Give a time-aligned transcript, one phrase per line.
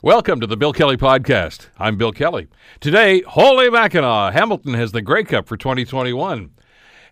[0.00, 1.66] Welcome to the Bill Kelly Podcast.
[1.76, 2.46] I'm Bill Kelly.
[2.78, 6.50] Today, holy Mackinac, Hamilton has the Grey Cup for 2021.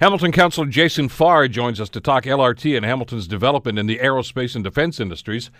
[0.00, 4.54] Hamilton Councillor Jason Farr joins us to talk LRT and Hamilton's development in the aerospace
[4.54, 5.50] and defense industries.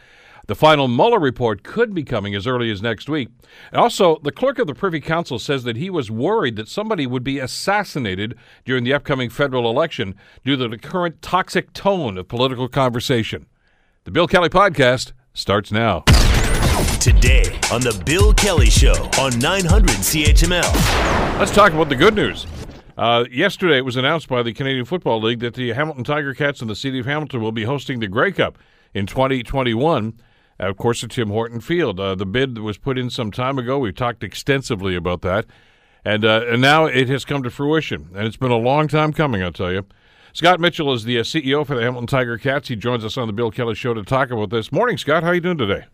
[0.46, 3.30] The final Mueller report could be coming as early as next week.
[3.72, 7.08] And also, the clerk of the Privy Council says that he was worried that somebody
[7.08, 10.14] would be assassinated during the upcoming federal election
[10.44, 13.46] due to the current toxic tone of political conversation.
[14.04, 16.04] The Bill Kelly Podcast starts now.
[17.06, 21.38] Today on The Bill Kelly Show on 900 CHML.
[21.38, 22.48] Let's talk about the good news.
[22.98, 26.60] Uh, yesterday, it was announced by the Canadian Football League that the Hamilton Tiger Cats
[26.60, 28.58] and the City of Hamilton will be hosting the Grey Cup
[28.92, 30.20] in 2021.
[30.58, 32.00] Uh, of course, at Tim Horton Field.
[32.00, 33.78] Uh, the bid was put in some time ago.
[33.78, 35.46] We've talked extensively about that.
[36.04, 38.08] And, uh, and now it has come to fruition.
[38.16, 39.86] And it's been a long time coming, I'll tell you.
[40.32, 42.66] Scott Mitchell is the uh, CEO for the Hamilton Tiger Cats.
[42.66, 44.72] He joins us on the Bill Kelly Show to talk about this.
[44.72, 45.22] Morning, Scott.
[45.22, 45.84] How are you doing today?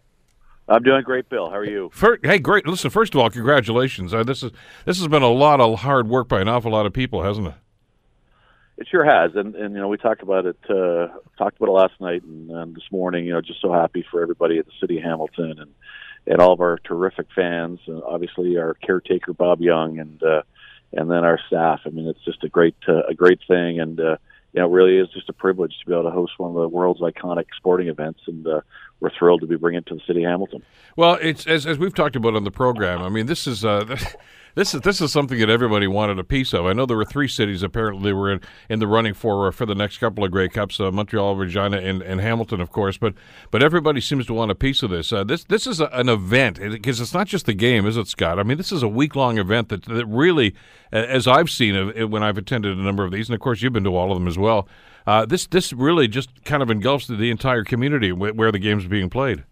[0.73, 1.51] I'm doing great, Bill.
[1.51, 1.91] How are you?
[1.93, 2.67] First, hey, great.
[2.67, 4.15] Listen, first of all, congratulations.
[4.15, 4.53] Uh, this is
[4.87, 7.49] this has been a lot of hard work by an awful lot of people, hasn't
[7.49, 7.55] it?
[8.79, 11.73] It sure has, and and you know we talked about it uh, talked about it
[11.73, 13.27] last night and, and this morning.
[13.27, 15.74] You know, just so happy for everybody at the city of Hamilton and
[16.27, 20.43] and all of our terrific fans, and obviously our caretaker Bob Young, and uh,
[20.93, 21.80] and then our staff.
[21.85, 24.16] I mean, it's just a great uh, a great thing, and uh,
[24.52, 26.57] you know, it really is just a privilege to be able to host one of
[26.57, 28.61] the world's iconic sporting events, and uh,
[29.03, 30.63] we're thrilled to be bringing it to the city of Hamilton.
[30.97, 33.03] Well, it's as, as we've talked about on the program.
[33.03, 33.85] I mean, this is uh,
[34.55, 36.67] this is this is something that everybody wanted a piece of.
[36.67, 39.67] I know there were three cities apparently were in, in the running for uh, for
[39.67, 42.97] the next couple of Grey Cups: uh, Montreal, Regina, and, and Hamilton, of course.
[42.97, 43.15] But
[43.51, 45.13] but everybody seems to want a piece of this.
[45.13, 48.07] Uh, this this is a, an event because it's not just the game, is it,
[48.07, 48.39] Scott?
[48.39, 50.55] I mean, this is a week long event that that really,
[50.93, 53.85] as I've seen when I've attended a number of these, and of course you've been
[53.85, 54.69] to all of them as well.
[55.07, 59.11] Uh, this this really just kind of engulfs the entire community where the game's being
[59.11, 59.45] played.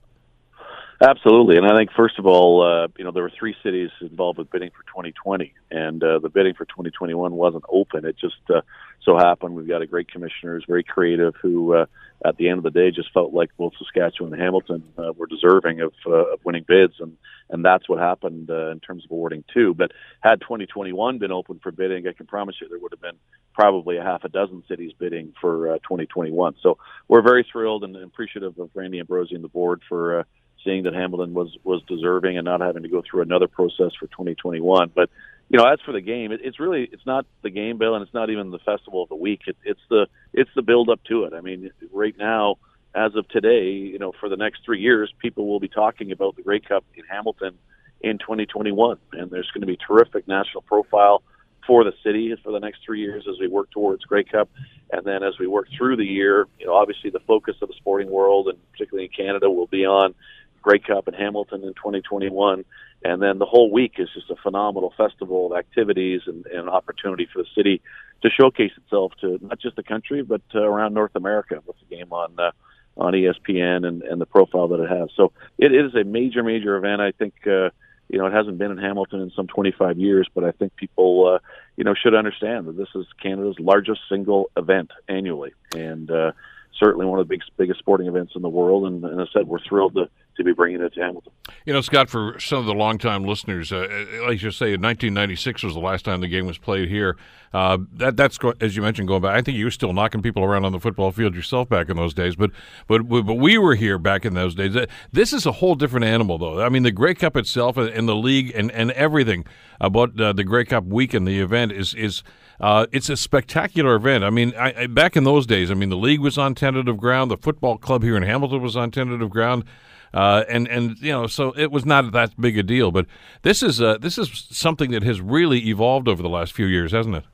[1.02, 4.38] Absolutely, and I think first of all, uh, you know, there were three cities involved
[4.38, 8.04] with bidding for 2020, and uh, the bidding for 2021 wasn't open.
[8.04, 8.60] It just uh,
[9.02, 11.86] so happened we've got a great commissioner who's very creative, who uh,
[12.24, 15.26] at the end of the day just felt like both Saskatchewan and Hamilton uh, were
[15.26, 17.16] deserving of, uh, of winning bids, and
[17.48, 19.74] and that's what happened uh, in terms of awarding two.
[19.74, 23.18] But had 2021 been open for bidding, I can promise you there would have been
[23.54, 26.56] probably a half a dozen cities bidding for uh, 2021.
[26.62, 26.78] So
[27.08, 30.20] we're very thrilled and appreciative of Randy Ambrosie and the board for.
[30.20, 30.24] Uh,
[30.62, 34.08] seeing that Hamilton was was deserving and not having to go through another process for
[34.08, 34.90] 2021.
[34.94, 35.08] But
[35.50, 38.02] you know, as for the game, it, it's really it's not the game, Bill, and
[38.04, 39.40] it's not even the festival of the week.
[39.46, 41.34] It, it's the it's the build up to it.
[41.34, 42.56] I mean, right now,
[42.94, 46.36] as of today, you know, for the next three years, people will be talking about
[46.36, 47.58] the Grey Cup in Hamilton
[48.00, 51.22] in 2021, and there's going to be terrific national profile
[51.66, 54.48] for the city for the next three years as we work towards Grey Cup,
[54.92, 57.74] and then as we work through the year, you know, obviously the focus of the
[57.76, 60.14] sporting world and particularly in Canada will be on
[60.62, 62.64] Grey Cup in Hamilton in 2021.
[63.02, 67.26] And then the whole week is just a phenomenal festival of activities and, and opportunity
[67.32, 67.80] for the city
[68.22, 71.96] to showcase itself to not just the country, but uh, around North America with the
[71.96, 72.50] game on uh,
[72.96, 75.08] on ESPN and, and the profile that it has.
[75.16, 77.00] So it is a major, major event.
[77.00, 77.70] I think, uh,
[78.08, 81.34] you know, it hasn't been in Hamilton in some 25 years, but I think people,
[81.34, 81.38] uh,
[81.76, 85.54] you know, should understand that this is Canada's largest single event annually.
[85.74, 86.32] And, uh,
[86.78, 88.86] certainly one of the biggest, biggest sporting events in the world.
[88.86, 91.32] And, and as I said, we're thrilled to, to be bringing it to Hamilton.
[91.66, 93.86] You know, Scott, for some of the longtime listeners, uh,
[94.22, 97.16] like you say, 1996 was the last time the game was played here.
[97.52, 99.36] Uh, that that's as you mentioned going back.
[99.36, 101.96] I think you were still knocking people around on the football field yourself back in
[101.96, 102.36] those days.
[102.36, 102.52] But
[102.86, 104.76] but but we were here back in those days.
[105.10, 106.62] This is a whole different animal, though.
[106.62, 109.46] I mean, the Grey Cup itself and the league and, and everything
[109.80, 112.22] about uh, the Grey Cup week and the event is is
[112.60, 114.24] uh, it's a spectacular event.
[114.24, 116.98] I mean, I, I, back in those days, I mean, the league was on tentative
[116.98, 117.30] ground.
[117.30, 119.64] The football club here in Hamilton was on tentative ground.
[120.12, 122.90] Uh, and and you know, so it was not that big a deal.
[122.90, 123.06] But
[123.42, 126.90] this is uh, this is something that has really evolved over the last few years,
[126.92, 127.24] hasn't it?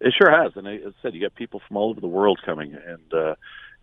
[0.00, 2.40] It sure has, and as I said, you got people from all over the world
[2.44, 3.34] coming, and uh,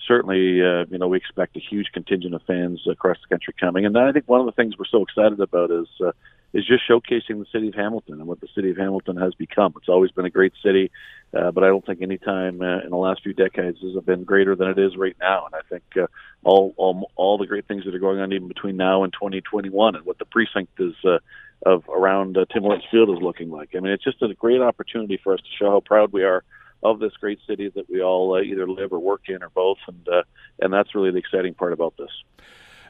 [0.07, 3.85] certainly, uh, you know, we expect a huge contingent of fans across the country coming.
[3.85, 6.11] And I think one of the things we're so excited about is uh,
[6.53, 9.73] is just showcasing the city of Hamilton and what the city of Hamilton has become.
[9.77, 10.91] It's always been a great city,
[11.33, 14.23] uh, but I don't think any time uh, in the last few decades has been
[14.23, 15.47] greater than it is right now.
[15.47, 16.07] And I think uh,
[16.43, 19.95] all, all all the great things that are going on even between now and 2021,
[19.95, 21.17] and what the precinct is uh,
[21.65, 23.69] of around uh, Tim Hortons Field is looking like.
[23.75, 26.43] I mean, it's just a great opportunity for us to show how proud we are
[26.83, 29.77] of this great city that we all uh, either live or work in or both,
[29.87, 30.23] and uh,
[30.59, 32.11] and that's really the exciting part about this.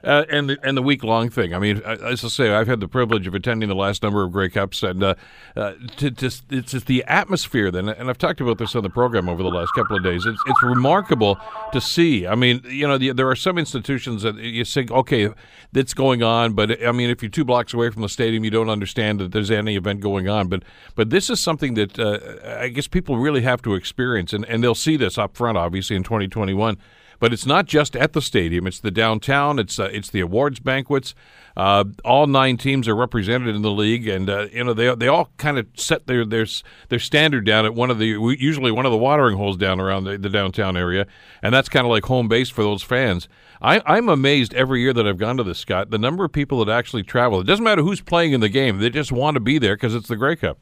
[0.03, 1.53] Uh, and the, and the week long thing.
[1.53, 4.33] I mean, as I say, I've had the privilege of attending the last number of
[4.33, 5.15] Grey Cups, and uh,
[5.55, 7.71] uh, to, to, it's just the atmosphere.
[7.71, 10.25] Then, and I've talked about this on the program over the last couple of days.
[10.25, 11.37] It's, it's remarkable
[11.71, 12.27] to see.
[12.27, 15.29] I mean, you know, the, there are some institutions that you think, okay,
[15.71, 18.51] that's going on, but I mean, if you're two blocks away from the stadium, you
[18.51, 20.49] don't understand that there's any event going on.
[20.49, 20.63] But
[20.95, 24.61] but this is something that uh, I guess people really have to experience, and, and
[24.61, 26.77] they'll see this up front, obviously, in 2021.
[27.19, 29.59] But it's not just at the stadium; it's the downtown.
[29.59, 31.15] It's uh, it's the awards banquets.
[31.55, 35.07] Uh, all nine teams are represented in the league, and uh, you know they they
[35.07, 36.47] all kind of set their their
[36.89, 38.07] their standard down at one of the
[38.39, 41.05] usually one of the watering holes down around the, the downtown area,
[41.41, 43.27] and that's kind of like home base for those fans.
[43.61, 46.65] I, I'm amazed every year that I've gone to this, Scott, the number of people
[46.65, 47.39] that actually travel.
[47.39, 49.93] It doesn't matter who's playing in the game; they just want to be there because
[49.93, 50.57] it's the Grey Cup.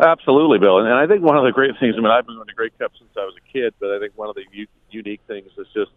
[0.00, 0.78] Absolutely, Bill.
[0.78, 2.70] And, I think one of the great things, I mean, I've been going to Grey
[2.78, 5.50] Cup since I was a kid, but I think one of the u- unique things
[5.56, 5.90] is just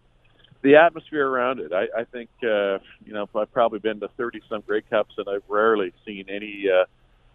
[0.62, 1.72] the atmosphere around it.
[1.74, 5.28] I, I think, uh, you know, I've probably been to 30 some Grey Cups and
[5.28, 6.86] I've rarely seen any, uh,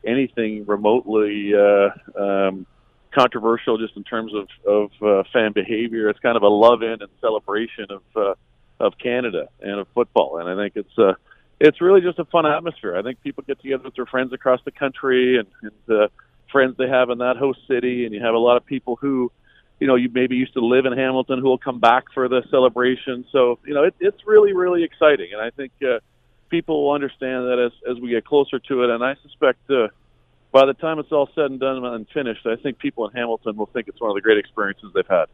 [0.07, 1.91] anything remotely, uh,
[2.21, 2.67] um,
[3.13, 6.09] controversial just in terms of, of uh, fan behavior.
[6.09, 8.35] It's kind of a love in and celebration of, uh,
[8.81, 10.39] of Canada and of football.
[10.39, 11.15] And I think it's, uh,
[11.61, 12.97] it's really just a fun atmosphere.
[12.97, 16.09] I think people get together with their friends across the country and, and uh,
[16.55, 19.33] friends they have in that host city, and you have a lot of people who,
[19.81, 22.43] you know, you maybe used to live in Hamilton who will come back for the
[22.49, 23.27] celebration.
[23.33, 25.99] So, you know, it, it's really, really exciting, and I think uh,
[26.49, 28.91] people will understand that as as we get closer to it.
[28.91, 29.89] And I suspect uh,
[30.53, 33.57] by the time it's all said and done and finished, I think people in Hamilton
[33.57, 35.27] will think it's one of the great experiences they've had.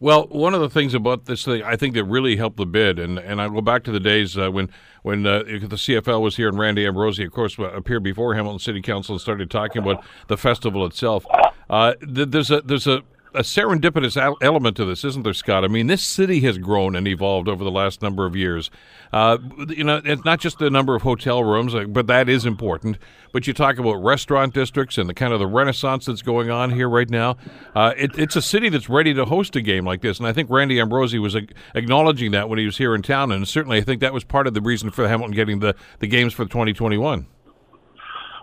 [0.00, 2.98] Well, one of the things about this thing, I think that really helped the bid,
[2.98, 4.70] and, and I go back to the days uh, when
[5.02, 8.80] when uh, the CFL was here and Randy Ambrosie, of course, appeared before Hamilton City
[8.80, 11.26] Council and started talking about the festival itself.
[11.68, 13.02] Uh, there's a there's a
[13.34, 15.64] a serendipitous element to this, isn't there, Scott?
[15.64, 18.70] I mean, this city has grown and evolved over the last number of years.
[19.12, 19.38] Uh,
[19.68, 22.98] you know, it's not just the number of hotel rooms, uh, but that is important.
[23.32, 26.70] But you talk about restaurant districts and the kind of the renaissance that's going on
[26.70, 27.36] here right now.
[27.74, 30.32] Uh, it, it's a city that's ready to host a game like this, and I
[30.32, 31.36] think Randy Ambrosie was
[31.74, 34.46] acknowledging that when he was here in town, and certainly I think that was part
[34.46, 37.26] of the reason for Hamilton getting the, the games for 2021.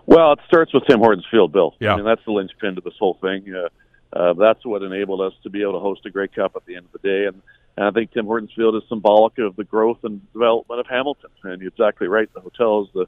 [0.06, 1.74] Well, it starts with Tim Hortons Field, Bill.
[1.80, 1.94] Yeah.
[1.94, 3.44] I mean, that's the linchpin to this whole thing.
[3.54, 3.68] Uh,
[4.12, 6.76] uh, that's what enabled us to be able to host a Grey Cup at the
[6.76, 7.26] end of the day.
[7.26, 7.40] And,
[7.76, 11.30] and I think Tim Hortons Field is symbolic of the growth and development of Hamilton.
[11.44, 12.32] And you're exactly right.
[12.32, 13.06] The hotels, the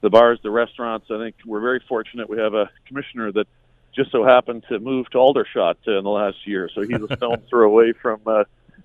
[0.00, 1.06] the bars, the restaurants.
[1.10, 2.30] I think we're very fortunate.
[2.30, 3.48] We have a commissioner that
[3.94, 7.16] just so happened to move to Aldershot uh, in the last year, so he's a
[7.16, 8.44] stone throw away from uh,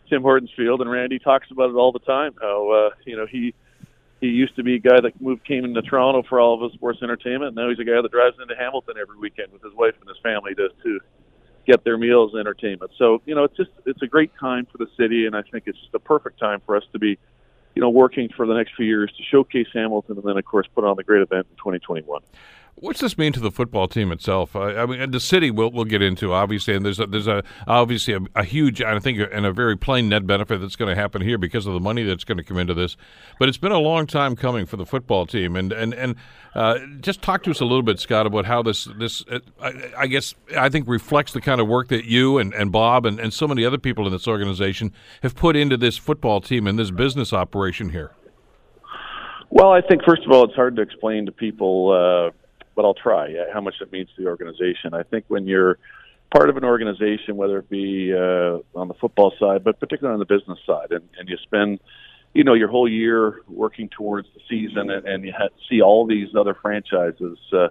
[0.09, 0.81] Tim Hortons Field.
[0.81, 2.33] And Randy talks about it all the time.
[2.41, 3.53] How uh, you know he
[4.21, 6.73] he used to be a guy that moved came into Toronto for all of his
[6.73, 7.55] sports entertainment.
[7.55, 10.17] Now he's a guy that drives into Hamilton every weekend with his wife and his
[10.23, 10.99] family to to
[11.65, 12.91] get their meals and entertainment.
[12.97, 15.63] So, you know, it's just it's a great time for the city and I think
[15.67, 17.17] it's the perfect time for us to be,
[17.75, 20.67] you know, working for the next few years to showcase Hamilton and then of course
[20.73, 22.21] put on the great event in 2021.
[22.75, 24.55] What's this mean to the football team itself?
[24.55, 27.43] I, I mean, the city we'll, we'll get into obviously, and there's a, there's a
[27.67, 30.99] obviously a, a huge, I think, and a very plain net benefit that's going to
[30.99, 32.97] happen here because of the money that's going to come into this.
[33.39, 36.15] But it's been a long time coming for the football team, and and and
[36.55, 39.91] uh, just talk to us a little bit, Scott, about how this this uh, I,
[39.99, 43.19] I, guess I think reflects the kind of work that you and, and Bob and,
[43.19, 44.91] and so many other people in this organization
[45.21, 48.11] have put into this football team and this business operation here.
[49.49, 52.31] Well, I think first of all, it's hard to explain to people.
[52.31, 52.42] Uh,
[52.75, 53.33] but I'll try.
[53.53, 54.93] How much it means to the organization.
[54.93, 55.77] I think when you're
[56.33, 60.19] part of an organization, whether it be uh, on the football side, but particularly on
[60.19, 61.79] the business side, and, and you spend,
[62.33, 65.33] you know, your whole year working towards the season, and, and you
[65.69, 67.67] see all these other franchises uh,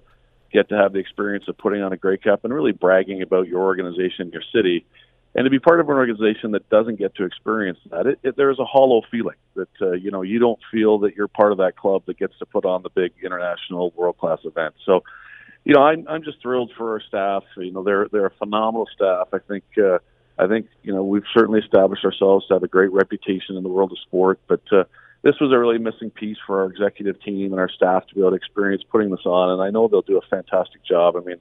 [0.52, 3.49] get to have the experience of putting on a Grey Cup and really bragging about
[3.49, 4.85] your organization, your city
[5.34, 8.36] and to be part of an organization that doesn't get to experience that, it, it,
[8.36, 11.58] there's a hollow feeling that uh, you know you don't feel that you're part of
[11.58, 14.74] that club that gets to put on the big international world class event.
[14.84, 15.02] So,
[15.64, 17.44] you know, I'm I'm just thrilled for our staff.
[17.56, 19.28] You know, they're they're a phenomenal staff.
[19.32, 19.98] I think uh,
[20.38, 23.70] I think you know we've certainly established ourselves to have a great reputation in the
[23.70, 24.62] world of sport, but.
[24.70, 24.84] Uh,
[25.24, 28.20] this was a really missing piece for our executive team and our staff to be
[28.20, 31.14] able to experience putting this on, and I know they'll do a fantastic job.
[31.16, 31.36] I mean,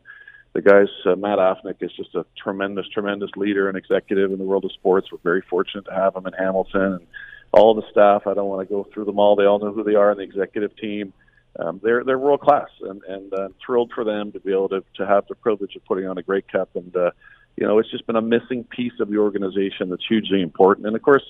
[0.53, 4.43] the guys, uh, Matt Afinec is just a tremendous, tremendous leader and executive in the
[4.43, 5.07] world of sports.
[5.11, 7.07] We're very fortunate to have him in Hamilton and
[7.53, 8.27] all the staff.
[8.27, 9.35] I don't want to go through them all.
[9.35, 11.13] They all know who they are in the executive team.
[11.59, 14.83] Um, they're they're world class, and and uh, thrilled for them to be able to
[14.95, 16.69] to have the privilege of putting on a Grey Cup.
[16.75, 17.11] And uh,
[17.57, 20.87] you know, it's just been a missing piece of the organization that's hugely important.
[20.87, 21.23] And of course,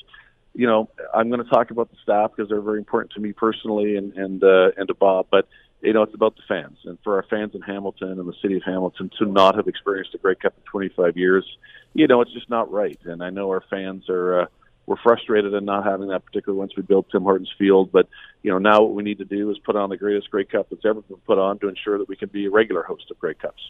[0.54, 3.34] you know, I'm going to talk about the staff because they're very important to me
[3.34, 5.48] personally and and uh, and to Bob, but
[5.82, 6.78] you know, it's about the fans.
[6.86, 10.14] And for our fans in Hamilton and the city of Hamilton to not have experienced
[10.14, 11.46] a Grey Cup in 25 years,
[11.94, 13.00] you know, it's just not right.
[13.06, 14.46] And I know our fans are uh,
[14.86, 17.92] we're frustrated in not having that, particularly once we built Tim Hortons Field.
[17.92, 18.10] But
[18.44, 20.70] you know, now what we need to do is put on the greatest Grey Cup
[20.70, 23.20] that's ever been put on to ensure that we can be a regular host of
[23.20, 23.62] Grey Cups.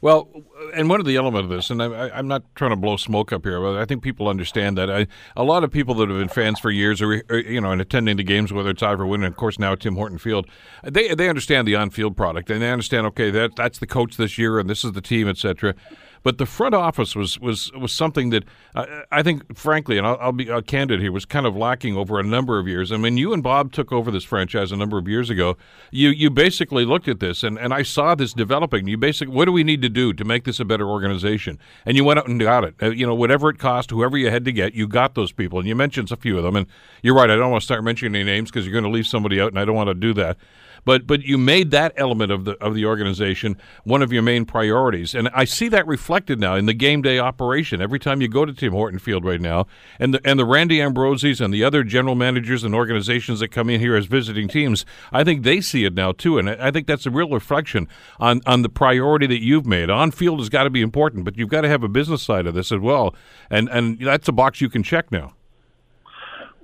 [0.00, 0.28] Well,
[0.74, 3.32] and one of the elements of this, and I, am not trying to blow smoke
[3.32, 4.90] up here, but I think people understand that.
[4.90, 5.06] I,
[5.36, 8.16] a lot of people that have been fans for years, or you know, and attending
[8.16, 10.48] the games, whether it's Ivor Wynne and of course now Tim Horton Field,
[10.82, 13.06] they they understand the on-field product and they understand.
[13.08, 15.74] Okay, that that's the coach this year, and this is the team, etc.
[16.22, 18.44] But the front office was was was something that
[18.74, 21.96] uh, I think, frankly, and I'll, I'll be uh, candid here, was kind of lacking
[21.96, 22.92] over a number of years.
[22.92, 25.56] I mean, you and Bob took over this franchise a number of years ago.
[25.90, 28.88] You you basically looked at this, and, and I saw this developing.
[28.88, 31.58] You basically, what do we need to do to make this a better organization?
[31.84, 32.74] And you went out and got it.
[32.82, 35.58] Uh, you know, whatever it cost, whoever you had to get, you got those people.
[35.58, 36.56] And you mentioned a few of them.
[36.56, 36.66] And
[37.02, 37.30] you're right.
[37.30, 39.48] I don't want to start mentioning any names because you're going to leave somebody out,
[39.48, 40.36] and I don't want to do that.
[40.86, 44.44] But but you made that element of the of the organization one of your main
[44.46, 47.82] priorities, and I see that reflected now in the game day operation.
[47.82, 49.66] Every time you go to Tim Horton Field right now,
[49.98, 53.68] and the and the Randy Ambrosies and the other general managers and organizations that come
[53.68, 56.86] in here as visiting teams, I think they see it now too, and I think
[56.86, 57.88] that's a real reflection
[58.20, 59.90] on on the priority that you've made.
[59.90, 62.46] On field has got to be important, but you've got to have a business side
[62.46, 63.12] of this as well,
[63.50, 65.34] and and that's a box you can check now.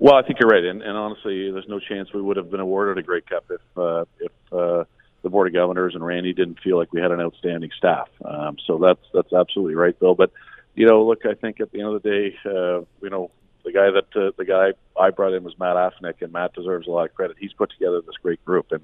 [0.02, 2.58] Well, I think you're right, and, and honestly, there's no chance we would have been
[2.58, 4.82] awarded a Grey Cup if uh, if uh,
[5.22, 8.08] the board of governors and Randy didn't feel like we had an outstanding staff.
[8.24, 10.16] Um, so that's that's absolutely right, Bill.
[10.16, 10.32] But
[10.74, 13.30] you know, look, I think at the end of the day, uh, you know,
[13.64, 16.88] the guy that uh, the guy I brought in was Matt Afinec, and Matt deserves
[16.88, 17.36] a lot of credit.
[17.38, 18.82] He's put together this great group, and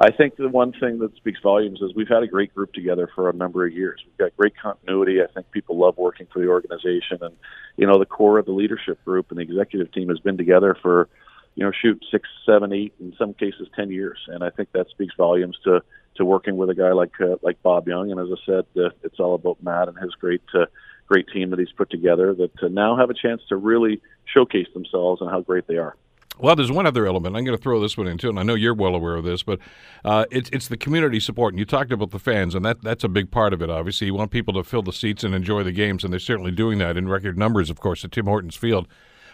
[0.00, 3.10] I think the one thing that speaks volumes is we've had a great group together
[3.14, 4.00] for a number of years.
[4.06, 5.20] We've got great continuity.
[5.20, 7.34] I think people love working for the organization, and
[7.76, 10.76] you know the core of the leadership group and the executive team has been together
[10.80, 11.08] for,
[11.56, 14.88] you know, shoot six, seven, eight, in some cases ten years, and I think that
[14.88, 15.82] speaks volumes to
[16.14, 18.12] to working with a guy like uh, like Bob Young.
[18.12, 20.66] And as I said, uh, it's all about Matt and his great uh,
[21.08, 24.00] great team that he's put together that to now have a chance to really
[24.32, 25.96] showcase themselves and how great they are.
[26.40, 27.36] Well, there's one other element.
[27.36, 29.24] I'm going to throw this one in too, and I know you're well aware of
[29.24, 29.58] this, but
[30.04, 31.52] uh, it's it's the community support.
[31.52, 33.70] And you talked about the fans, and that that's a big part of it.
[33.70, 36.52] Obviously, you want people to fill the seats and enjoy the games, and they're certainly
[36.52, 38.86] doing that in record numbers, of course, at Tim Hortons Field.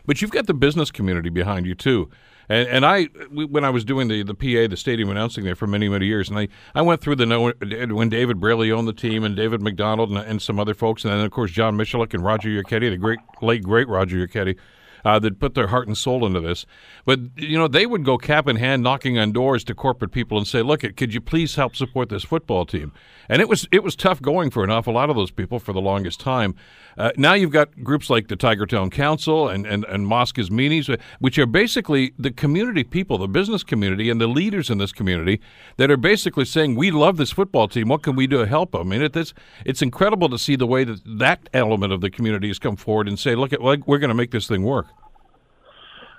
[0.06, 2.11] But you've got the business community behind you too.
[2.49, 5.66] And, and I, when I was doing the, the PA, the stadium announcing there for
[5.66, 9.25] many, many years, and I, I went through the when David Braley owned the team
[9.25, 12.23] and David McDonald and, and some other folks, and then, of course, John Michalik and
[12.23, 14.58] Roger Yachetti, the great, late, great Roger Yachetti
[15.04, 16.66] uh, that put their heart and soul into this.
[17.04, 20.38] But you know, they would go cap in hand, knocking on doors to corporate people
[20.38, 22.92] and say, "Look, could you please help support this football team?"
[23.28, 25.73] And it was it was tough going for an awful lot of those people for
[25.73, 26.54] the longest time.
[26.96, 30.99] Uh, now you've got groups like the Tiger Town Council and and and Mosques Meanies,
[31.18, 35.40] which are basically the community people, the business community, and the leaders in this community
[35.76, 37.88] that are basically saying, "We love this football team.
[37.88, 39.34] What can we do to help them?" I mean, it's
[39.64, 43.08] it's incredible to see the way that that element of the community has come forward
[43.08, 44.87] and say, "Look, at we're going to make this thing work."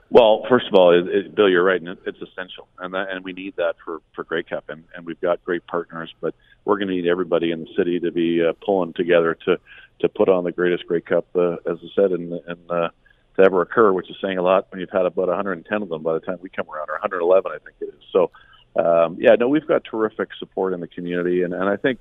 [0.09, 3.09] Well, first of all, it, it, Bill, you're right, and it, it's essential, and that,
[3.09, 6.35] and we need that for for Grey Cup, and, and we've got great partners, but
[6.63, 9.57] we're going to need everybody in the city to be uh, pulling together to
[9.99, 12.33] to put on the greatest Grey Cup, uh, as I said, and
[12.69, 12.89] uh,
[13.37, 16.03] to ever occur, which is saying a lot when you've had about 110 of them
[16.03, 18.03] by the time we come around, or 111, I think it is.
[18.11, 18.31] So,
[18.75, 21.99] um, yeah, no, we've got terrific support in the community, and and I think.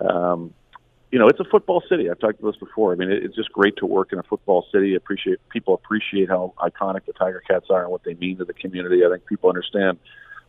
[0.00, 0.54] Um,
[1.10, 2.08] you know, it's a football city.
[2.08, 2.92] I've talked about this before.
[2.92, 4.94] I mean, it's just great to work in a football city.
[4.94, 8.54] Appreciate people appreciate how iconic the Tiger Cats are and what they mean to the
[8.54, 9.04] community.
[9.04, 9.98] I think people understand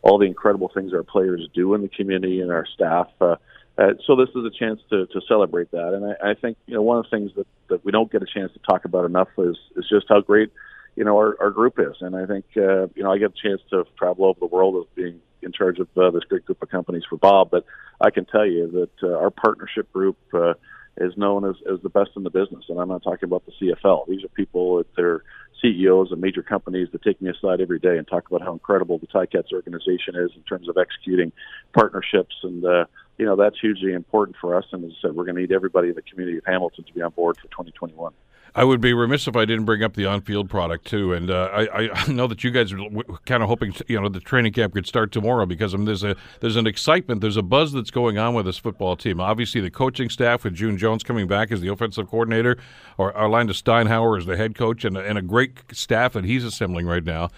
[0.02, 3.08] all the incredible things our players do in the community and our staff.
[3.20, 3.36] Uh,
[3.78, 5.94] uh, so this is a chance to, to celebrate that.
[5.94, 8.22] And I, I think you know one of the things that, that we don't get
[8.22, 10.52] a chance to talk about enough is is just how great
[10.94, 11.96] you know our, our group is.
[12.00, 14.76] And I think uh, you know I get a chance to travel over the world
[14.76, 17.50] as being in charge of uh, this great group of companies for Bob.
[17.50, 17.64] But
[18.00, 20.54] I can tell you that uh, our partnership group uh,
[20.98, 22.64] is known as, as the best in the business.
[22.68, 24.06] And I'm not talking about the CFL.
[24.08, 25.22] These are people that they're
[25.62, 28.98] CEOs of major companies that take me aside every day and talk about how incredible
[28.98, 31.32] the Ticats organization is in terms of executing
[31.72, 32.34] partnerships.
[32.42, 34.64] And, uh, you know, that's hugely important for us.
[34.72, 36.92] And as I said, we're going to need everybody in the community of Hamilton to
[36.92, 38.12] be on board for 2021.
[38.54, 41.48] I would be remiss if I didn't bring up the on-field product too, and uh,
[41.52, 42.78] I, I, know that you guys are
[43.24, 46.04] kind of hoping you know the training camp could start tomorrow because I mean, there's
[46.04, 49.20] a there's an excitement, there's a buzz that's going on with this football team.
[49.20, 52.58] Obviously, the coaching staff with June Jones coming back as the offensive coordinator,
[52.98, 56.86] or Orlando Steinauer as the head coach, and, and a great staff that he's assembling
[56.86, 57.30] right now.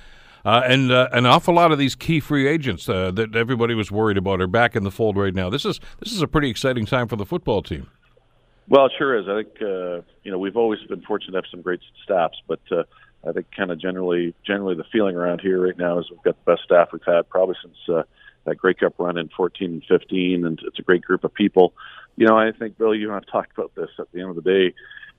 [0.44, 3.90] Uh, and uh, an awful lot of these key free agents uh, that everybody was
[3.90, 5.49] worried about are back in the fold right now.
[5.49, 7.88] This is this is a pretty exciting time for the football team.
[8.68, 9.26] Well, it sure is.
[9.28, 12.61] I think uh, you know we've always been fortunate to have some great staffs, but
[12.71, 12.85] uh,
[13.26, 16.37] I think kind of generally generally the feeling around here right now is we've got
[16.44, 18.02] the best staff we've had probably since uh,
[18.44, 21.75] that Grey Cup run in 14 and 15, and it's a great group of people.
[22.16, 23.88] You know, I think Bill, you and I've talked about this.
[23.99, 24.75] At the end of the day,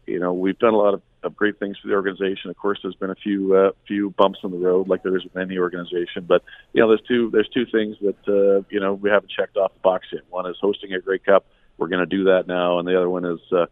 [0.06, 2.50] you know, we've done a lot of, of great things for the organization.
[2.50, 5.24] Of course, there's been a few uh, few bumps in the road, like there is
[5.24, 6.25] with any organization.
[6.28, 9.58] But you know, there's two there's two things that uh, you know we haven't checked
[9.58, 10.22] off the box yet.
[10.30, 11.46] One is hosting a Grey Cup.
[11.77, 13.65] We're going to do that now, and the other one is uh,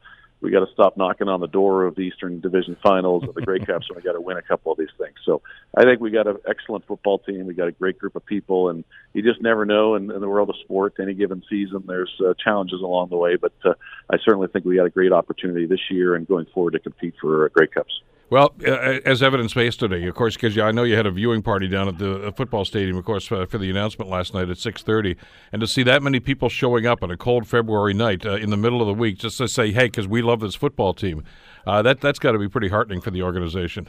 [0.44, 3.42] we got to stop knocking on the door of the Eastern Division Finals of the
[3.42, 5.16] Grey Cups, and we got to win a couple of these things.
[5.24, 5.42] So
[5.76, 7.46] I think we got an excellent football team.
[7.46, 8.84] We got a great group of people, and
[9.14, 10.96] you just never know in, in the world of sport.
[11.00, 13.74] Any given season, there's uh, challenges along the way, but uh,
[14.10, 17.14] I certainly think we got a great opportunity this year and going forward to compete
[17.22, 18.02] for uh, Grey Cups.
[18.30, 18.72] Well, uh,
[19.06, 22.00] as evidence yesterday, of course, because I know you had a viewing party down at
[22.00, 25.18] the uh, football stadium, of course, uh, for the announcement last night at six thirty,
[25.52, 28.50] and to see that many people showing up on a cold February night uh, in
[28.50, 31.24] the middle of the week just to say, "Hey, because we love this football team,"
[31.68, 33.88] uh, that that's got to be pretty heartening for the organization.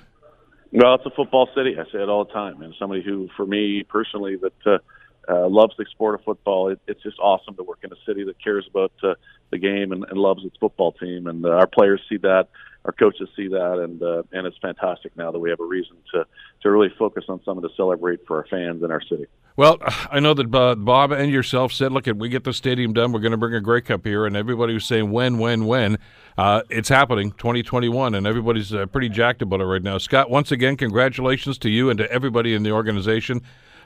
[0.72, 1.76] Well, it's a football city.
[1.78, 4.78] I say it all the time, and somebody who, for me personally, that uh,
[5.28, 6.68] uh, loves the sport of football.
[6.68, 9.14] It, it's just awesome to work in a city that cares about uh,
[9.50, 12.48] the game and, and loves its football team, and uh, our players see that
[12.84, 15.96] our coaches see that, and uh, and it's fantastic now that we have a reason
[16.12, 16.26] to
[16.62, 19.26] to really focus on something to celebrate for our fans in our city.
[19.56, 19.78] Well,
[20.10, 23.12] I know that uh, Bob and yourself said, "Look, if we get the stadium done,
[23.12, 25.98] we're going to bring a Grey Cup here," and everybody was saying, "When, when, when?"
[26.36, 29.96] Uh, it's happening, 2021, and everybody's uh, pretty jacked about it right now.
[29.96, 33.40] Scott, once again, congratulations to you and to everybody in the organization,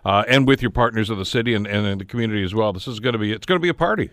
[0.05, 2.73] uh, and with your partners of the city and, and in the community as well.
[2.73, 4.11] This is going to be it's going to be a party.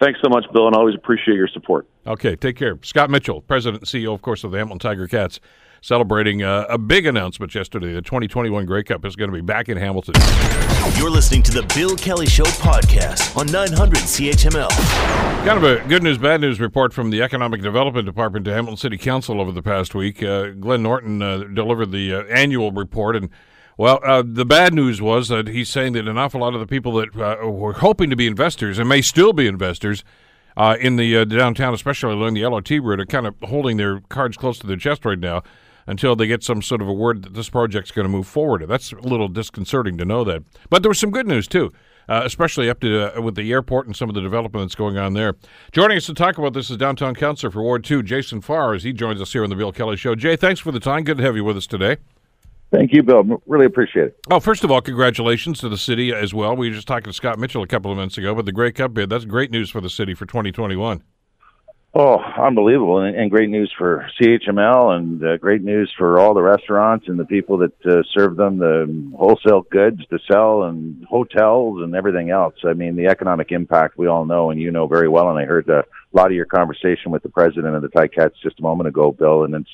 [0.00, 1.86] Thanks so much, Bill, and always appreciate your support.
[2.06, 2.78] Okay, take care.
[2.82, 5.38] Scott Mitchell, President and CEO, of course, of the Hamilton Tiger Cats,
[5.80, 7.92] celebrating uh, a big announcement yesterday.
[7.92, 10.14] The 2021 Grey Cup is going to be back in Hamilton.
[10.98, 14.68] You're listening to the Bill Kelly Show podcast on 900 CHML.
[15.46, 18.76] Kind of a good news, bad news report from the Economic Development Department to Hamilton
[18.76, 20.22] City Council over the past week.
[20.22, 23.30] Uh, Glenn Norton uh, delivered the uh, annual report and
[23.76, 26.66] well, uh, the bad news was that he's saying that an awful lot of the
[26.66, 30.04] people that uh, were hoping to be investors and may still be investors
[30.56, 34.00] uh, in the uh, downtown, especially along the LRT route, are kind of holding their
[34.08, 35.42] cards close to their chest right now
[35.86, 38.66] until they get some sort of a word that this project's going to move forward.
[38.68, 40.42] That's a little disconcerting to know that.
[40.70, 41.72] But there was some good news too.
[42.06, 44.98] Uh, especially up to uh, with the airport and some of the development that's going
[44.98, 45.36] on there.
[45.72, 48.82] Joining us to talk about this is downtown councilor for Ward Two, Jason Farr, as
[48.82, 50.14] he joins us here on the Bill Kelly Show.
[50.14, 51.04] Jay, thanks for the time.
[51.04, 51.96] Good to have you with us today.
[52.74, 53.40] Thank you, Bill.
[53.46, 54.18] Really appreciate it.
[54.30, 56.56] Oh, first of all, congratulations to the city as well.
[56.56, 58.72] We were just talking to Scott Mitchell a couple of minutes ago, but the Grey
[58.72, 61.04] Cup bid, that's great news for the city for 2021.
[61.96, 62.98] Oh, unbelievable.
[62.98, 67.16] And, and great news for CHML and uh, great news for all the restaurants and
[67.16, 72.30] the people that uh, serve them, the wholesale goods to sell and hotels and everything
[72.30, 72.54] else.
[72.64, 75.30] I mean, the economic impact we all know and you know very well.
[75.30, 78.58] And I heard a lot of your conversation with the president of the Ticats just
[78.58, 79.70] a moment ago, Bill, and it's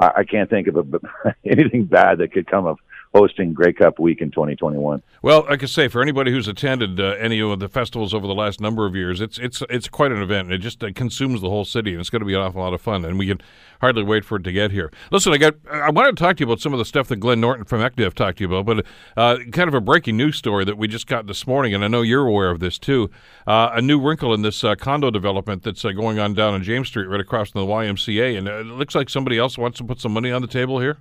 [0.00, 2.78] I, I can't think of a, anything bad that could come of
[3.14, 5.02] hosting Grey Cup week in 2021.
[5.22, 8.60] Well, I say, for anybody who's attended uh, any of the festivals over the last
[8.60, 10.52] number of years, it's it's it's quite an event.
[10.52, 12.72] It just uh, consumes the whole city, and it's going to be an awful lot
[12.72, 13.04] of fun.
[13.04, 13.40] And we can
[13.80, 14.92] hardly wait for it to get here.
[15.10, 17.16] Listen, I got I wanted to talk to you about some of the stuff that
[17.16, 20.36] Glenn Norton from ECDEV talked to you about, but uh, kind of a breaking news
[20.36, 23.10] story that we just got this morning, and I know you're aware of this too.
[23.46, 26.62] Uh, a new wrinkle in this uh, condo development that's uh, going on down on
[26.62, 29.84] James Street, right across from the YMCA, and it looks like somebody else wants to
[29.84, 30.98] put some money on the table here.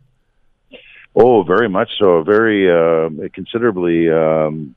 [1.15, 2.17] Oh, very much so.
[2.17, 4.76] A very uh, considerably, um,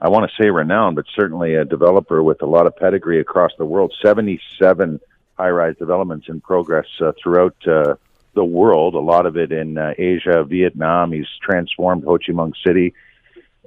[0.00, 3.52] I want to say renowned, but certainly a developer with a lot of pedigree across
[3.58, 3.94] the world.
[4.04, 5.00] 77
[5.36, 7.94] high rise developments in progress uh, throughout uh,
[8.34, 11.12] the world, a lot of it in uh, Asia, Vietnam.
[11.12, 12.94] He's transformed Ho Chi Minh City.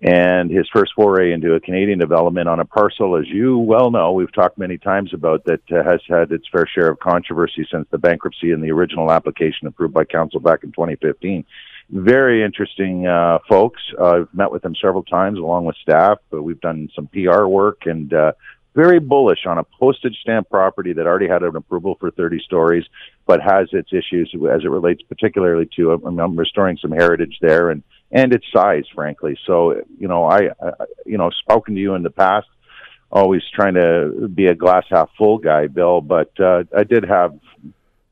[0.02, 4.12] And his first foray into a Canadian development on a parcel, as you well know,
[4.12, 7.88] we've talked many times about, that uh, has had its fair share of controversy since
[7.89, 11.45] the bankruptcy and the original application approved by council back in 2015
[11.89, 13.82] very interesting uh, folks.
[14.00, 16.19] Uh, I've met with them several times along with staff.
[16.30, 18.34] But we've done some PR work and uh,
[18.76, 22.86] very bullish on a postage stamp property that already had an approval for 30 stories,
[23.28, 27.69] but has its issues as it relates particularly to um, I'm restoring some heritage there
[27.69, 29.38] and and its size, frankly.
[29.46, 30.72] So you know, I, I
[31.06, 32.48] you know spoken to you in the past.
[33.12, 37.38] Always trying to be a glass half full guy, Bill, but uh, I did have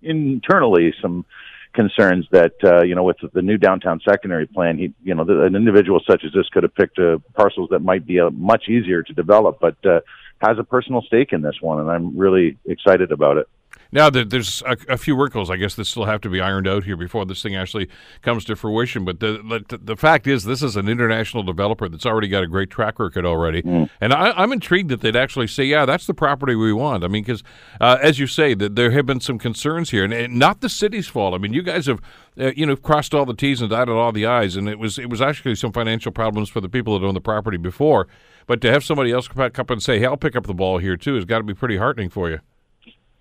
[0.04, 1.26] internally some
[1.74, 5.56] concerns that uh, you know with the new downtown secondary plan, he you know an
[5.56, 9.04] individual such as this could have picked uh, parcels that might be uh, much easier
[9.04, 10.02] to develop, but uh,
[10.40, 13.48] has a personal stake in this one, and I'm really excited about it.
[13.94, 16.86] Now, there's a, a, few wrinkles, I guess, that still have to be ironed out
[16.86, 17.90] here before this thing actually
[18.22, 19.04] comes to fruition.
[19.04, 22.48] But the the, the fact is, this is an international developer that's already got a
[22.48, 23.90] great track record already, mm.
[24.00, 27.08] and I, am intrigued that they'd actually say, "Yeah, that's the property we want." I
[27.08, 27.44] mean, because
[27.82, 30.70] uh, as you say, that there have been some concerns here, and, and, not the
[30.70, 31.34] city's fault.
[31.34, 32.02] I mean, you guys have
[32.40, 34.98] uh, you know crossed all the T's and dotted all the I's, and it was
[34.98, 38.08] it was actually some financial problems for the people that own the property before.
[38.48, 40.78] But to have somebody else come up and say, "Hey, I'll pick up the ball
[40.78, 42.40] here too," has got to be pretty heartening for you.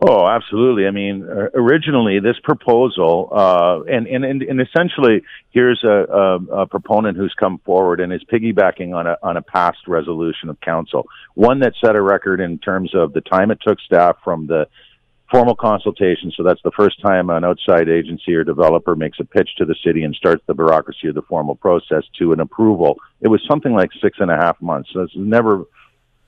[0.03, 0.87] Oh, absolutely.
[0.87, 7.19] I mean, originally this proposal, uh, and, and, and essentially, here's a, a, a, proponent
[7.19, 11.61] who's come forward and is piggybacking on a on a past resolution of council, one
[11.61, 14.69] that set a record in terms of the time it took staff from the
[15.31, 16.33] formal consultation.
[16.35, 19.77] So that's the first time an outside agency or developer makes a pitch to the
[19.85, 22.97] city and starts the bureaucracy of the formal process to an approval.
[23.21, 24.89] It was something like six and a half months.
[24.95, 25.65] So it's never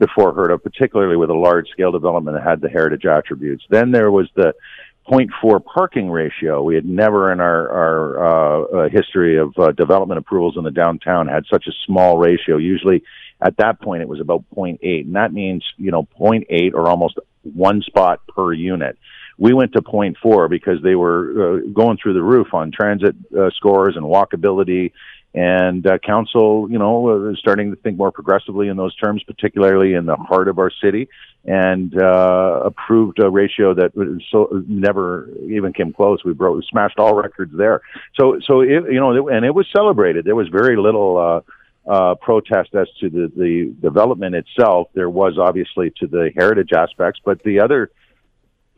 [0.03, 3.65] before heard of, particularly with a large scale development that had the heritage attributes.
[3.71, 4.53] Then there was the
[5.09, 6.61] 0.4 parking ratio.
[6.63, 10.73] We had never in our, our uh, uh, history of uh, development approvals in the
[10.73, 12.57] downtown had such a small ratio.
[12.57, 13.05] Usually
[13.41, 17.19] at that point it was about 0.8 and that means, you know, 0.8 or almost
[17.43, 18.99] one spot per unit.
[19.39, 23.51] We went to 0.4 because they were uh, going through the roof on transit uh,
[23.51, 24.93] scores and walkability
[25.35, 29.95] and uh, council, you know, is starting to think more progressively in those terms, particularly
[29.95, 31.09] in the heart of our city,
[31.45, 33.93] and uh, approved a ratio that
[34.31, 36.23] so never even came close.
[36.25, 37.81] We broke, smashed all records there.
[38.21, 40.25] So, so it, you know, and it was celebrated.
[40.25, 41.19] There was very little.
[41.19, 41.41] Uh,
[41.85, 44.87] uh, protest as to the, the development itself.
[44.95, 47.91] There was obviously to the heritage aspects, but the other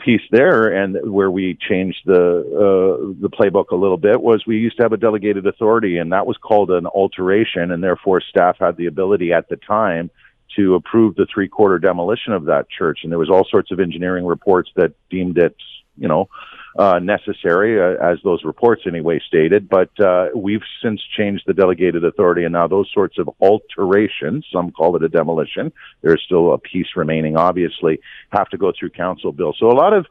[0.04, 4.58] piece there and where we changed the uh, the playbook a little bit was we
[4.58, 8.56] used to have a delegated authority and that was called an alteration and therefore staff
[8.60, 10.10] had the ability at the time
[10.56, 13.00] to approve the three quarter demolition of that church.
[13.02, 15.56] And there was all sorts of engineering reports that deemed it
[15.96, 16.28] you know
[16.76, 19.68] uh, necessary, uh, as those reports anyway stated.
[19.68, 24.70] But uh, we've since changed the delegated authority, and now those sorts of alterations, some
[24.72, 29.32] call it a demolition, there's still a piece remaining, obviously, have to go through council
[29.32, 29.54] bill.
[29.58, 30.06] So a lot of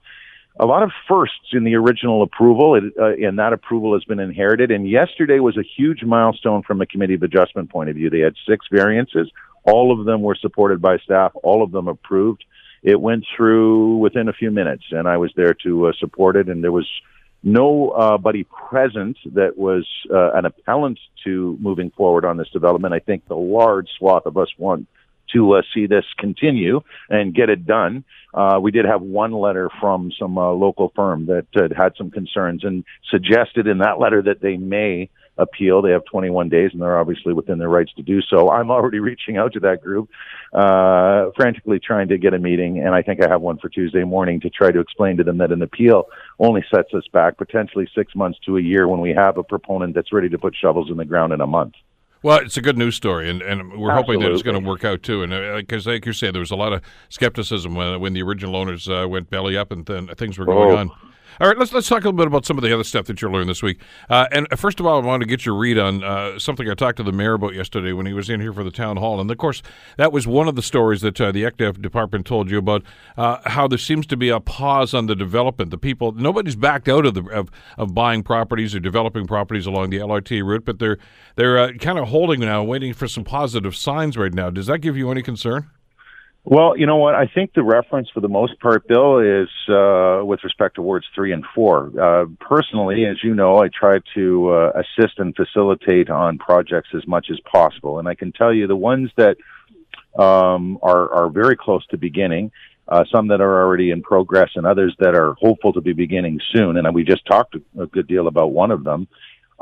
[0.60, 4.20] a lot of firsts in the original approval, it, uh, and that approval has been
[4.20, 4.70] inherited.
[4.70, 8.12] And yesterday was a huge milestone from a committee of adjustment point of view.
[8.12, 9.32] They had six variances.
[9.64, 11.32] All of them were supported by staff.
[11.42, 12.46] All of them approved
[12.84, 16.50] it went through within a few minutes, and I was there to uh, support it.
[16.50, 16.90] And there was
[17.42, 22.94] nobody uh, present that was uh, an appellant to moving forward on this development.
[22.94, 24.88] I think the large swath of us want
[25.34, 28.04] to uh, see this continue and get it done.
[28.34, 32.64] Uh, we did have one letter from some uh, local firm that had some concerns
[32.64, 35.82] and suggested in that letter that they may appeal.
[35.82, 38.50] They have 21 days, and they're obviously within their rights to do so.
[38.50, 40.10] I'm already reaching out to that group,
[40.54, 44.04] uh, frantically trying to get a meeting, and I think I have one for Tuesday
[44.04, 46.06] morning to try to explain to them that an appeal
[46.40, 49.96] only sets us back potentially six months to a year when we have a proponent
[49.96, 51.74] that's ready to put shovels in the ground in a month.
[52.24, 54.16] Well, it's a good news story, and, and we're Absolutely.
[54.16, 55.24] hoping that it's going to work out too.
[55.24, 58.22] And because, uh, like you say, there was a lot of skepticism when, when the
[58.22, 60.78] original owners uh, went belly up and then things were going oh.
[60.78, 60.92] on.
[61.42, 63.20] All right, let's let's talk a little bit about some of the other stuff that
[63.22, 63.80] you learned this week.
[64.08, 66.70] Uh, and uh, first of all, I want to get your read on uh, something
[66.70, 68.98] I talked to the mayor about yesterday when he was in here for the town
[68.98, 69.20] hall.
[69.20, 69.64] And of course,
[69.98, 72.84] that was one of the stories that uh, the ECDF department told you about
[73.18, 75.72] uh, how there seems to be a pause on the development.
[75.72, 79.90] The people, nobody's backed out of the of, of buying properties or developing properties along
[79.90, 80.98] the LRT route, but they're
[81.36, 84.52] they're uh, kind of holding now, waiting for some positive signs right now.
[84.52, 85.72] Does that give you any concern?
[86.46, 87.16] Well, you know what?
[87.16, 91.06] I think the reference for the most part, Bill, is uh, with respect to wards
[91.16, 91.90] three and four.
[91.98, 97.08] Uh, personally, as you know, I try to uh, assist and facilitate on projects as
[97.08, 99.38] much as possible, and I can tell you the ones that
[100.22, 102.52] um, are are very close to beginning.
[102.86, 106.42] Uh, some that are already in progress, and others that are hopeful to be beginning
[106.54, 106.76] soon.
[106.76, 109.08] And we just talked a good deal about one of them.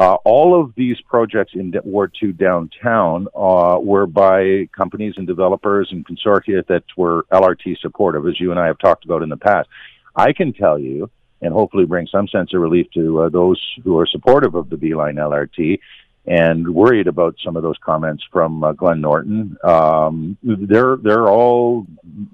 [0.02, 5.90] Uh, all of these projects in Ward 2 downtown uh, were by companies and developers
[5.92, 9.38] and consortia that were LRT supportive, as you and I have talked about in the
[9.38, 9.70] past.
[10.16, 11.12] I can tell you,
[11.44, 14.78] and hopefully bring some sense of relief to uh, those who are supportive of the
[14.78, 15.80] B-Line LRT,
[16.26, 19.58] and worried about some of those comments from uh, Glenn Norton.
[19.64, 21.88] Um, they're they're all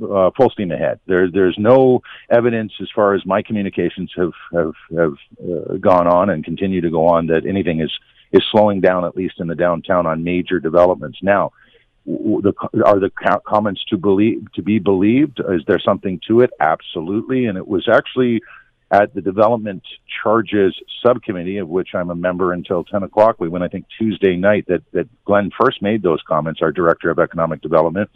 [0.03, 0.99] uh, full steam ahead.
[1.07, 6.29] There there's no evidence as far as my communications have have have uh, gone on
[6.29, 7.91] and continue to go on that anything is
[8.33, 11.53] is slowing down at least in the downtown on major developments now.
[12.05, 12.53] The,
[12.85, 13.11] are the
[13.45, 15.41] comments to believe to be believed?
[15.49, 16.51] Is there something to it?
[16.59, 18.41] Absolutely, and it was actually
[18.89, 19.83] at the development
[20.23, 23.35] charges subcommittee, of which I'm a member until 10 o'clock.
[23.39, 27.09] We went, I think, Tuesday night that, that Glenn first made those comments, our director
[27.09, 28.09] of economic development.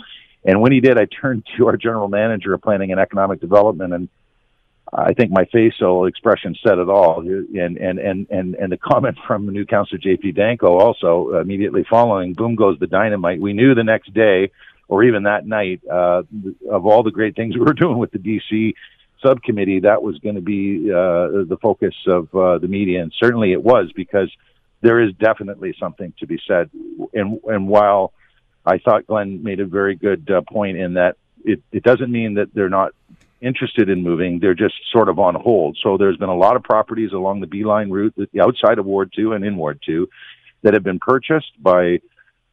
[0.45, 3.93] And when he did, I turned to our general manager of planning and economic development,
[3.93, 4.09] and
[4.93, 7.19] I think my facial expression said it all.
[7.21, 10.33] And and and and and the comment from the new councillor J.P.
[10.33, 13.39] Danko also immediately following, boom goes the dynamite.
[13.39, 14.51] We knew the next day,
[14.87, 16.23] or even that night, uh,
[16.69, 18.73] of all the great things we were doing with the DC
[19.23, 23.51] subcommittee, that was going to be uh, the focus of uh, the media, and certainly
[23.51, 24.31] it was because
[24.81, 26.69] there is definitely something to be said.
[27.13, 28.13] And and while
[28.65, 32.35] I thought Glenn made a very good uh, point in that it, it doesn't mean
[32.35, 32.93] that they're not
[33.41, 34.39] interested in moving.
[34.39, 35.77] They're just sort of on hold.
[35.81, 39.33] So there's been a lot of properties along the B-Line route, outside of Ward 2
[39.33, 40.07] and in Ward 2,
[40.61, 41.99] that have been purchased by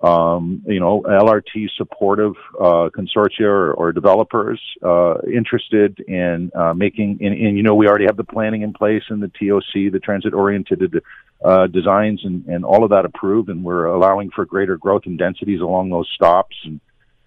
[0.00, 7.18] um, you know, LRT supportive uh, consortia or, or developers uh, interested in uh, making,
[7.20, 9.98] and, and, you know, we already have the planning in place and the TOC, the
[9.98, 11.02] transit oriented
[11.44, 15.18] uh, designs, and, and all of that approved, and we're allowing for greater growth and
[15.18, 16.80] densities along those stops, and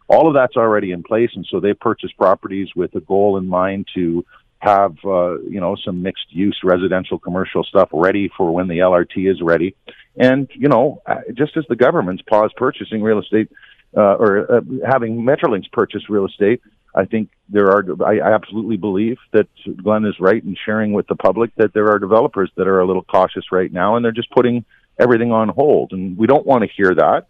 [0.07, 1.31] all of that's already in place.
[1.35, 4.25] And so they purchased properties with a goal in mind to
[4.59, 9.29] have uh, you know some mixed use residential commercial stuff ready for when the LRT
[9.29, 9.75] is ready.
[10.17, 13.49] And you know, uh, just as the government's paused purchasing real estate
[13.95, 16.61] uh, or uh, having Metrolinx purchase real estate,
[16.93, 17.85] I think there are.
[18.05, 19.47] I, I absolutely believe that
[19.81, 22.85] Glenn is right in sharing with the public that there are developers that are a
[22.85, 24.65] little cautious right now, and they're just putting
[24.99, 25.93] everything on hold.
[25.93, 27.27] And we don't want to hear that.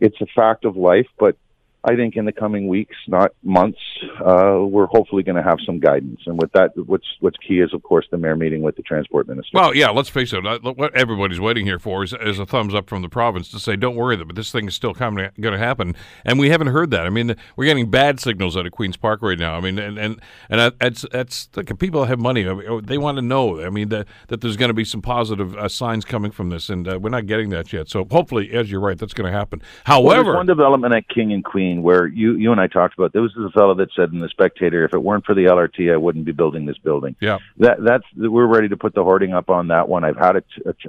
[0.00, 1.36] It's a fact of life, but
[1.86, 3.78] I think in the coming weeks, not months,
[4.24, 6.20] uh, we're hopefully going to have some guidance.
[6.24, 9.28] And with that, what's what's key is, of course, the mayor meeting with the transport
[9.28, 9.50] minister.
[9.52, 10.42] Well, yeah, let's face it.
[10.62, 13.76] What everybody's waiting here for is, is a thumbs up from the province to say,
[13.76, 15.94] "Don't worry, but this thing is still coming, going to happen."
[16.24, 17.06] And we haven't heard that.
[17.06, 19.54] I mean, we're getting bad signals out of Queens Park right now.
[19.54, 22.44] I mean, and and and that's that's like people have money.
[22.82, 23.62] They want to know.
[23.62, 26.70] I mean, that that there's going to be some positive uh, signs coming from this,
[26.70, 27.90] and uh, we're not getting that yet.
[27.90, 29.60] So hopefully, as you're right, that's going to happen.
[29.84, 33.12] However, well, one development at King and Queen where you you and I talked about.
[33.12, 35.92] There was a fellow that said in the Spectator, "If it weren't for the LRT,
[35.92, 39.32] I wouldn't be building this building." Yeah, that that's we're ready to put the hoarding
[39.32, 40.04] up on that one.
[40.04, 40.42] I've had a,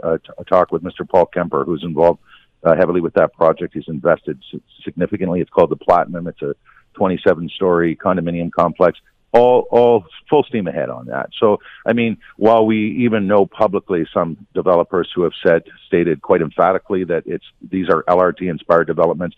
[0.04, 1.08] a, a talk with Mr.
[1.08, 2.20] Paul Kemper, who's involved
[2.64, 3.74] uh, heavily with that project.
[3.74, 4.42] He's invested
[4.84, 5.42] significantly.
[5.42, 6.28] It's called the Platinum.
[6.28, 6.56] It's a
[6.98, 9.00] 27-story condominium complex
[9.36, 11.30] all all full steam ahead on that.
[11.40, 16.42] So, I mean, while we even know publicly some developers who have said stated quite
[16.42, 19.36] emphatically that it's these are LRT inspired developments,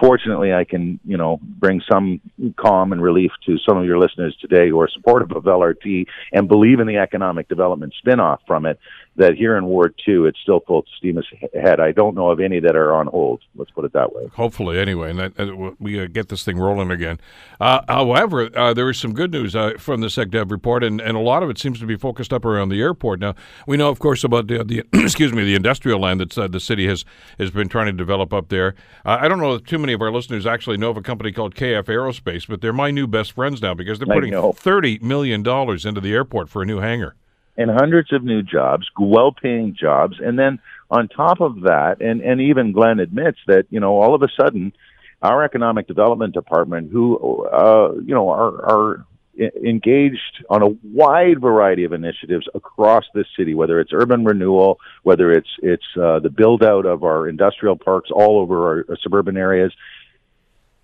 [0.00, 2.20] fortunately, I can, you know, bring some
[2.56, 6.48] calm and relief to some of your listeners today who are supportive of LRT and
[6.48, 8.78] believe in the economic development spinoff from it.
[9.18, 11.20] That here in Ward Two, it's still full steam
[11.52, 11.80] ahead.
[11.80, 13.42] I don't know of any that are on hold.
[13.56, 14.28] Let's put it that way.
[14.34, 17.18] Hopefully, anyway, and that, uh, we uh, get this thing rolling again.
[17.60, 21.16] Uh, however, uh, there is some good news uh, from the SecDev report, and, and
[21.16, 23.18] a lot of it seems to be focused up around the airport.
[23.18, 23.34] Now,
[23.66, 26.60] we know, of course, about the, the excuse me, the industrial land that uh, the
[26.60, 27.04] city has
[27.40, 28.76] has been trying to develop up there.
[29.04, 31.56] I don't know if too many of our listeners actually know of a company called
[31.56, 35.84] KF Aerospace, but they're my new best friends now because they're putting thirty million dollars
[35.84, 37.16] into the airport for a new hangar
[37.58, 40.16] and hundreds of new jobs, well paying jobs.
[40.20, 44.14] And then on top of that, and, and even Glenn admits that, you know, all
[44.14, 44.72] of a sudden,
[45.20, 49.06] our economic development department, who, uh, you know, are, are
[49.38, 55.32] engaged on a wide variety of initiatives across this city, whether it's urban renewal, whether
[55.32, 59.36] it's it's uh, the build out of our industrial parks all over our, our suburban
[59.36, 59.72] areas,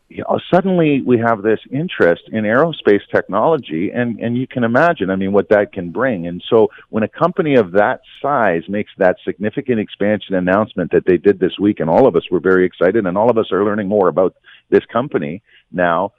[0.08, 5.10] you know, suddenly we have this interest in aerospace technology, and and you can imagine,
[5.10, 6.26] I mean, what that can bring.
[6.26, 11.16] And so, when a company of that size makes that significant expansion announcement that they
[11.16, 13.64] did this week, and all of us were very excited, and all of us are
[13.64, 14.34] learning more about
[14.70, 16.12] this company now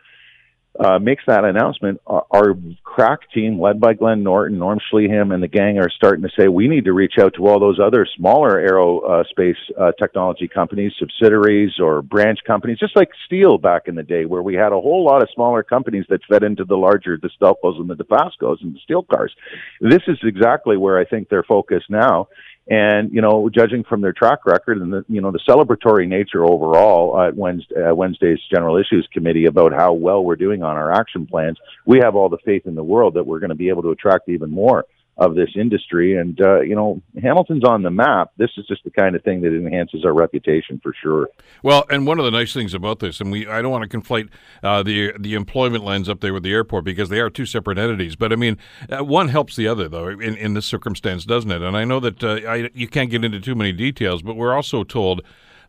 [0.80, 5.44] uh, makes that announcement, our, our, crack team, led by Glenn Norton, Norm Schleehahn, and
[5.44, 8.08] the gang, are starting to say we need to reach out to all those other
[8.16, 14.04] smaller aerospace uh, technology companies, subsidiaries, or branch companies, just like steel back in the
[14.04, 17.18] day, where we had a whole lot of smaller companies that fed into the larger
[17.22, 19.34] the Stelcos and the Dofascos and the steel cars.
[19.82, 22.30] This is exactly where I think they're focused now.
[22.68, 26.44] And you know, judging from their track record and the you know the celebratory nature
[26.44, 30.92] overall at Wednesday, uh, Wednesday's General Issues Committee about how well we're doing on our
[30.92, 33.70] action plans, we have all the faith in the world that we're going to be
[33.70, 34.86] able to attract even more
[35.18, 36.18] of this industry.
[36.18, 38.32] And, uh, you know, Hamilton's on the map.
[38.38, 41.30] This is just the kind of thing that enhances our reputation for sure.
[41.64, 43.98] Well, and one of the nice things about this, and we I don't want to
[43.98, 44.30] conflate
[44.62, 47.78] uh, the the employment lens up there with the airport because they are two separate
[47.78, 48.16] entities.
[48.16, 48.58] But I mean,
[48.90, 51.62] uh, one helps the other, though, in, in this circumstance, doesn't it?
[51.62, 54.54] And I know that uh, I, you can't get into too many details, but we're
[54.54, 55.22] also told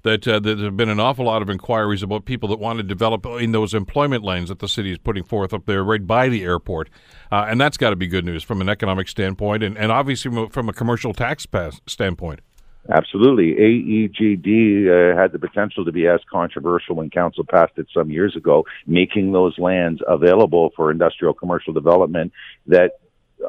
[0.02, 2.82] that, uh, there have been an awful lot of inquiries about people that want to
[2.82, 6.28] develop in those employment lanes that the city is putting forth up there right by
[6.28, 6.88] the airport.
[7.30, 10.48] Uh, and that's got to be good news from an economic standpoint and, and obviously
[10.50, 11.46] from a commercial tax
[11.86, 12.40] standpoint.
[12.88, 13.54] Absolutely.
[13.54, 18.36] AEGD uh, had the potential to be as controversial when council passed it some years
[18.36, 22.32] ago, making those lands available for industrial commercial development
[22.66, 22.92] that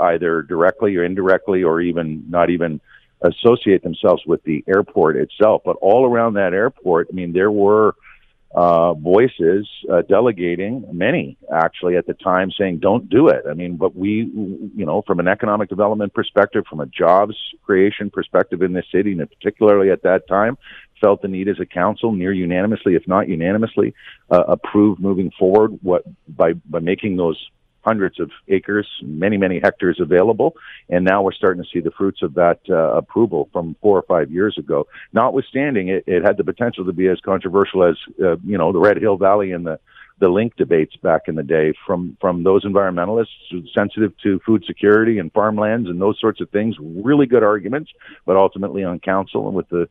[0.01, 2.81] either directly or indirectly or even not even
[3.21, 5.61] associate themselves with the airport itself.
[5.65, 7.95] But all around that airport, I mean, there were
[8.55, 13.75] uh, voices uh, delegating, many actually at the time, saying, "Don't do it." I mean,
[13.75, 14.31] but we,
[14.75, 19.11] you know, from an economic development perspective, from a jobs creation perspective in this city,
[19.11, 20.57] and particularly at that time,
[21.01, 23.93] felt the need as a council, near unanimously, if not unanimously,
[24.31, 27.49] uh, approved moving forward what by by making those
[27.89, 30.49] hundreds of acres, many, many hectares available.
[30.93, 34.05] And now we're starting to see the fruits of that uh, approval from four or
[34.13, 34.79] five years ago.
[35.13, 38.83] Notwithstanding, it, it had the potential to be as controversial as, uh, you know, the
[38.87, 39.79] Red Hill Valley and the,
[40.19, 43.35] the link debates back in the day from, from those environmentalists
[43.79, 46.75] sensitive to food security and farmlands and those sorts of things.
[46.79, 47.89] Really good arguments,
[48.25, 49.87] but ultimately on council and with the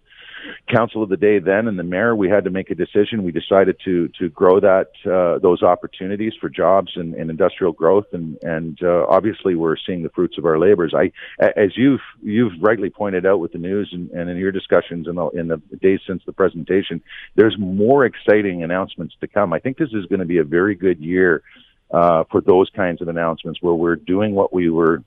[0.69, 3.23] council of the day then and the mayor, we had to make a decision.
[3.23, 8.07] We decided to to grow that uh, those opportunities for jobs and, and industrial growth,
[8.13, 10.95] and and uh, obviously we're seeing the fruits of our labors.
[10.95, 15.07] I, as you've you've rightly pointed out with the news and, and in your discussions
[15.09, 17.03] in the, in the days since the presentation,
[17.35, 19.53] there's more exciting announcements to come.
[19.53, 21.43] I think this is going to be a very good year
[21.91, 25.03] uh, for those kinds of announcements where we're doing what we were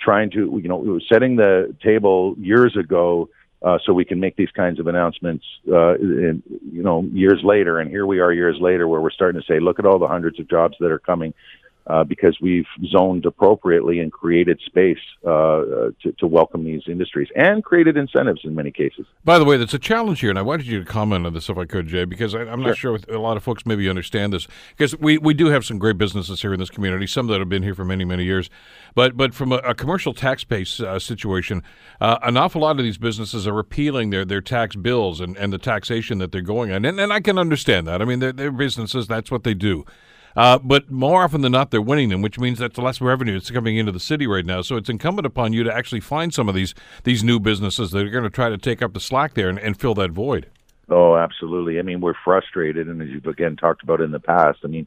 [0.00, 3.28] trying to, you know, we were setting the table years ago
[3.62, 6.42] uh, so we can make these kinds of announcements, uh, in,
[6.72, 7.80] you know, years later.
[7.80, 10.06] And here we are years later where we're starting to say, look at all the
[10.06, 11.34] hundreds of jobs that are coming
[11.88, 17.64] uh, because we've zoned appropriately and created space uh, to, to, welcome these industries and
[17.64, 19.06] created incentives in many cases.
[19.24, 21.48] By the way, that's a challenge here, and I wanted you to comment on this
[21.48, 22.98] if I could, Jay, because I, am not sure.
[22.98, 24.46] sure a lot of folks maybe understand this
[24.76, 27.48] because we, we do have some great businesses here in this community, some that have
[27.48, 28.50] been here for many many years,
[28.94, 31.62] but but from a, a commercial tax base uh, situation,
[32.02, 35.54] uh, an awful lot of these businesses are repealing their, their tax bills and, and
[35.54, 38.02] the taxation that they're going on, and, and I can understand that.
[38.02, 39.86] I mean, they're, they're businesses; that's what they do.
[40.36, 43.50] Uh, but more often than not, they're winning them, which means that's less revenue that's
[43.50, 44.62] coming into the city right now.
[44.62, 48.06] So it's incumbent upon you to actually find some of these these new businesses that
[48.06, 50.46] are going to try to take up the slack there and, and fill that void.
[50.90, 51.78] Oh, absolutely.
[51.78, 54.86] I mean, we're frustrated, and as you've again talked about in the past, I mean,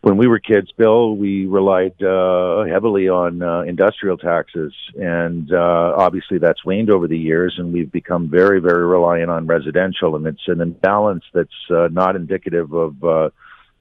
[0.00, 5.94] when we were kids, Bill, we relied uh, heavily on uh, industrial taxes, and uh,
[5.96, 10.26] obviously that's waned over the years, and we've become very, very reliant on residential, and
[10.26, 13.30] it's an imbalance that's uh, not indicative of uh,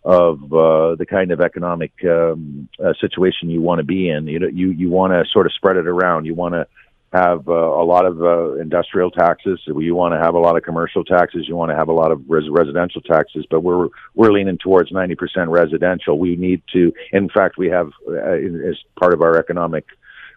[0.07, 4.25] of uh, the kind of economic um, uh, situation you want to be in.
[4.25, 6.23] You know, you you want to sort of spread it around.
[6.23, 6.65] You want to
[7.11, 9.59] have uh, a lot of uh, industrial taxes.
[9.67, 11.45] You want to have a lot of commercial taxes.
[11.49, 13.45] You want to have a lot of res- residential taxes.
[13.51, 15.17] But we're we're leaning towards 90%
[15.49, 16.17] residential.
[16.17, 16.93] We need to.
[17.11, 19.87] In fact, we have uh, as part of our economic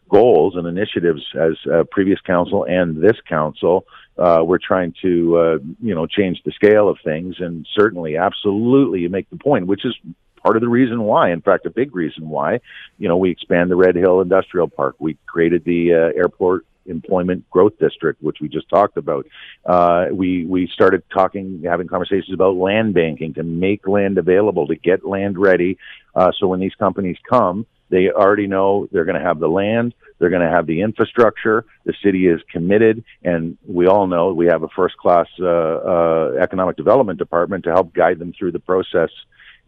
[0.08, 3.86] goals and initiatives as uh, previous council and this council
[4.20, 9.00] uh, we're trying to uh, you know change the scale of things, and certainly, absolutely,
[9.00, 9.96] you make the point, which is
[10.42, 11.30] part of the reason why.
[11.30, 12.60] In fact, a big reason why,
[12.98, 14.96] you know, we expand the Red Hill Industrial Park.
[14.98, 19.26] We created the uh, airport employment growth district, which we just talked about.
[19.64, 24.76] Uh, we we started talking, having conversations about land banking to make land available, to
[24.76, 25.78] get land ready,
[26.14, 29.94] uh, so when these companies come, they already know they're going to have the land,
[30.18, 31.64] they're going to have the infrastructure.
[31.84, 36.76] The city is committed, and we all know we have a first-class uh, uh, economic
[36.76, 39.10] development department to help guide them through the process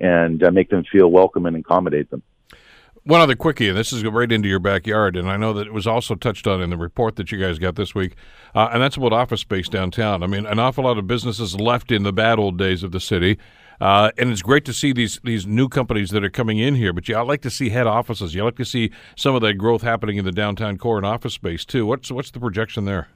[0.00, 2.22] and uh, make them feel welcome and accommodate them.
[3.04, 5.72] One other quickie, and this is right into your backyard, and I know that it
[5.72, 8.14] was also touched on in the report that you guys got this week,
[8.54, 10.22] uh, and that's about office space downtown.
[10.22, 13.00] I mean, an awful lot of businesses left in the bad old days of the
[13.00, 13.38] city,
[13.80, 16.92] uh, and it's great to see these these new companies that are coming in here.
[16.92, 18.34] But you I like to see head offices.
[18.34, 21.34] You like to see some of that growth happening in the downtown core and office
[21.34, 21.86] space too.
[21.86, 23.08] What's what's the projection there?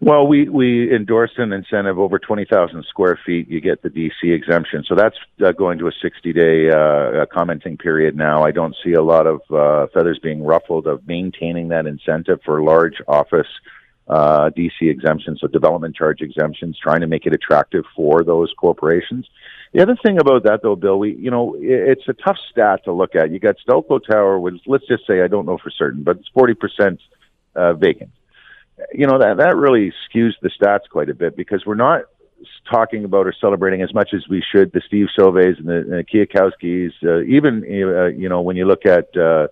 [0.00, 3.48] Well, we, we endorsed an incentive over 20,000 square feet.
[3.48, 4.84] You get the DC exemption.
[4.86, 8.42] So that's uh, going to a 60 day uh, commenting period now.
[8.42, 12.62] I don't see a lot of uh, feathers being ruffled of maintaining that incentive for
[12.62, 13.46] large office
[14.08, 19.26] uh, DC exemptions, so development charge exemptions, trying to make it attractive for those corporations.
[19.74, 22.92] The other thing about that, though, Bill, we you know it's a tough stat to
[22.92, 23.32] look at.
[23.32, 26.28] You got Stelco Tower, which let's just say I don't know for certain, but it's
[26.28, 27.00] forty percent
[27.56, 28.10] uh, vacant.
[28.92, 32.02] You know that that really skews the stats quite a bit because we're not
[32.70, 36.04] talking about or celebrating as much as we should the Steve Sauves and the, the
[36.04, 36.92] Kiyakowskis.
[37.02, 39.48] Uh, even uh, you know when you look at uh,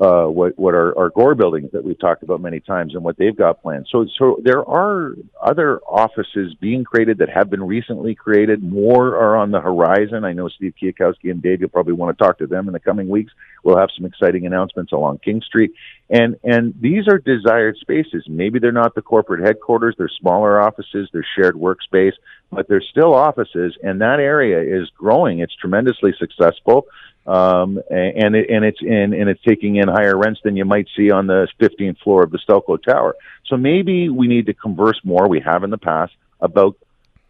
[0.00, 3.16] uh, what what are our Gore buildings that we've talked about many times and what
[3.18, 3.86] they've got planned.
[3.90, 8.62] So so there are other offices being created that have been recently created.
[8.62, 10.24] More are on the horizon.
[10.24, 11.60] I know Steve Kiyakowski and Dave.
[11.60, 13.32] You'll probably want to talk to them in the coming weeks.
[13.62, 15.72] We'll have some exciting announcements along King Street,
[16.10, 18.24] and and these are desired spaces.
[18.26, 19.94] Maybe they're not the corporate headquarters.
[19.96, 21.10] They're smaller offices.
[21.12, 22.14] They're shared workspace,
[22.50, 25.38] but they're still offices, and that area is growing.
[25.38, 26.86] It's tremendously successful
[27.26, 30.88] um, and it, and it's and, and it's taking in higher rents than you might
[30.96, 33.16] see on the 15th floor of the Stelco Tower.
[33.46, 35.28] So maybe we need to converse more.
[35.28, 36.76] We have in the past about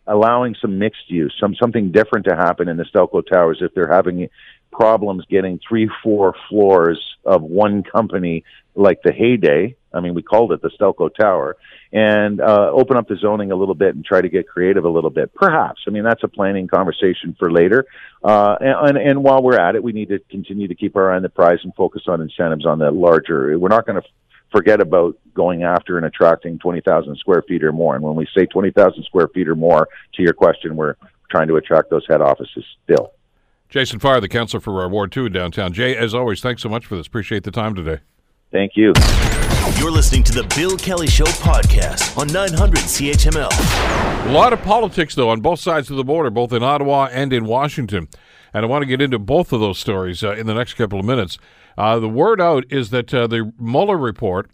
[0.07, 3.93] allowing some mixed use, some something different to happen in the Stelco Towers if they're
[3.93, 4.29] having
[4.73, 10.53] problems getting three, four floors of one company like the heyday I mean, we called
[10.53, 11.57] it the Stelco Tower,
[11.93, 14.89] and uh, open up the zoning a little bit and try to get creative a
[14.89, 15.35] little bit.
[15.35, 15.83] Perhaps.
[15.87, 17.87] I mean, that's a planning conversation for later.
[18.23, 21.13] Uh, and, and, and while we're at it, we need to continue to keep our
[21.13, 23.59] eye on the prize and focus on incentives on the larger.
[23.59, 24.09] We're not going to
[24.53, 27.95] forget about going after and attracting 20,000 square feet or more.
[27.95, 30.95] And when we say 20,000 square feet or more, to your question, we're
[31.31, 33.13] trying to attract those head offices still.
[33.69, 35.73] Jason Farr, the councillor for Ward 2 in downtown.
[35.73, 37.07] Jay, as always, thanks so much for this.
[37.07, 38.01] Appreciate the time today.
[38.53, 38.93] Thank you.
[39.79, 44.29] You're listening to the Bill Kelly Show podcast on 900 CHML.
[44.29, 47.33] A lot of politics, though, on both sides of the border, both in Ottawa and
[47.33, 48.09] in Washington.
[48.53, 51.01] And I want to get into both of those stories uh, in the next couple
[51.01, 51.39] of minutes.
[51.79, 54.51] Uh, the word out is that uh, the Mueller report,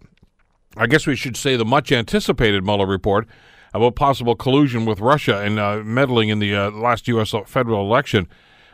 [0.77, 3.27] I guess we should say the much anticipated Mueller report,
[3.75, 7.35] about possible collusion with Russia and uh, meddling in the uh, last U.S.
[7.47, 8.29] federal election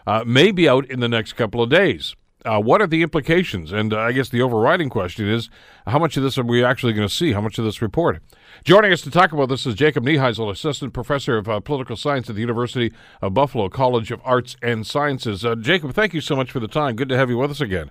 [0.07, 2.15] uh, may be out in the next couple of days.
[2.45, 3.73] Uh, what are the implications?
[3.73, 5.49] And uh, I guess the overriding question is
[5.87, 7.33] how much of this are we actually going to see?
[7.33, 8.23] How much of this report?
[8.65, 12.29] Joining us to talk about this is Jacob Neiheisel, Assistant Professor of uh, Political Science
[12.29, 12.93] at the University
[13.23, 15.45] of Buffalo College of Arts and Sciences.
[15.61, 16.97] Jacob, thank you so much for the time.
[16.97, 17.91] Good to have you with us again.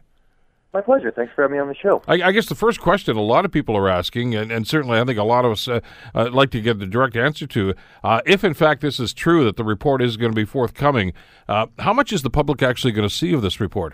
[0.74, 1.12] My pleasure.
[1.12, 2.02] Thanks for having me on the show.
[2.08, 5.00] I, I, guess the first question a lot of people are asking, and, and certainly
[5.00, 5.82] I think a lot of us uh,
[6.16, 9.44] uh, like to get the direct answer to, uh, if in fact this is true
[9.46, 11.14] that the report is going to be forthcoming,
[11.48, 13.94] uh, how much is the public actually going to see of this report?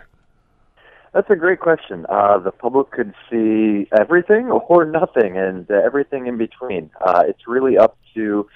[1.12, 2.06] That's a great question.
[2.08, 6.90] Uh, the public could see everything or nothing, and uh, everything in between.
[7.26, 8.46] it's really up to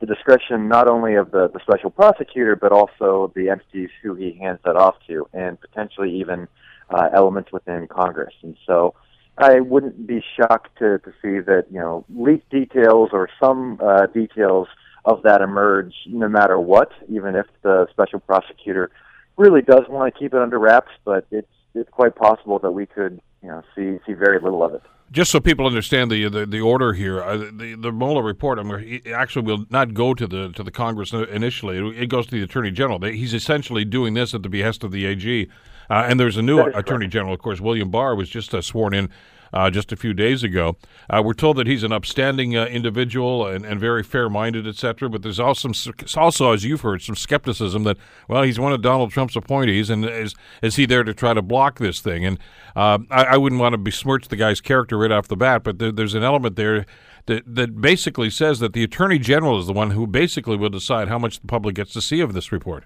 [0.00, 4.38] the discretion not only of the, the special prosecutor, but also the entities who he
[4.40, 6.46] hands that off to, and potentially even
[6.90, 8.34] uh, elements within Congress.
[8.42, 8.94] And so
[9.38, 14.06] I wouldn't be shocked to, to see that, you know, leaked details or some uh,
[14.06, 14.68] details
[15.04, 18.90] of that emerge no matter what, even if the special prosecutor
[19.36, 22.86] really does want to keep it under wraps, but it's, it's quite possible that we
[22.86, 24.82] could, you know, see, see very little of it
[25.14, 28.58] just so people understand the the, the order here, uh, the the Mueller report.
[28.58, 31.78] I mean, actually will not go to the to the Congress initially.
[31.96, 33.00] It, goes to the Attorney General.
[33.00, 35.48] He's essentially doing this at the behest of the AG.
[35.90, 37.12] Uh, and there's a new Attorney correct.
[37.12, 37.60] General, of course.
[37.60, 39.10] William Barr was just uh, sworn in
[39.54, 40.76] uh, just a few days ago.
[41.08, 45.08] Uh, we're told that he's an upstanding uh, individual and, and very fair-minded, etc.
[45.08, 45.70] But there's also,
[46.16, 47.96] also, as you've heard, some skepticism that
[48.28, 51.42] well, he's one of Donald Trump's appointees, and is is he there to try to
[51.42, 52.26] block this thing?
[52.26, 52.38] And
[52.74, 55.78] uh, I, I, wouldn't want to besmirch the guy's character right off the bat, but
[55.78, 56.84] there, there's an element there.
[57.26, 61.08] That, that basically says that the attorney general is the one who basically will decide
[61.08, 62.84] how much the public gets to see of this report.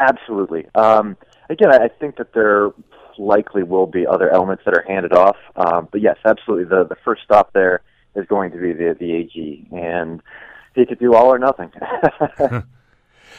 [0.00, 0.64] Absolutely.
[0.74, 1.18] Um,
[1.50, 2.72] again, I think that there
[3.18, 5.36] likely will be other elements that are handed off.
[5.56, 6.64] Um, but yes, absolutely.
[6.64, 7.82] The the first stop there
[8.14, 10.22] is going to be the the AG, and
[10.74, 11.70] he could do all or nothing.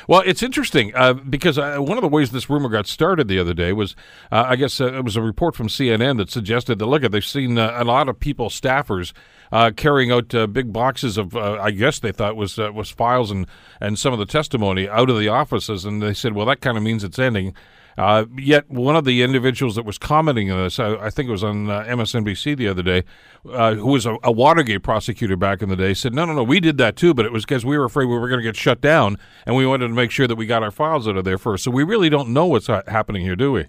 [0.07, 3.39] Well, it's interesting uh, because uh, one of the ways this rumor got started the
[3.39, 3.95] other day was,
[4.31, 7.11] uh, I guess uh, it was a report from CNN that suggested that look, at
[7.11, 9.13] they've seen uh, a lot of people, staffers,
[9.51, 13.47] uh, carrying out big boxes of, I guess they thought was was files and
[13.79, 16.77] and some of the testimony out of the offices, and they said, well, that kind
[16.77, 17.53] of means it's ending.
[17.97, 21.31] Uh, yet one of the individuals that was commenting on this, I, I think it
[21.31, 23.03] was on uh, MSNBC the other day,
[23.49, 26.43] uh, who was a, a, Watergate prosecutor back in the day, said, "No, no, no,
[26.43, 28.43] we did that too, but it was because we were afraid we were going to
[28.43, 31.15] get shut down, and we wanted to make sure that we got our files out
[31.15, 31.63] of there first.
[31.63, 33.67] So we really don't know what's ha- happening here, do we?"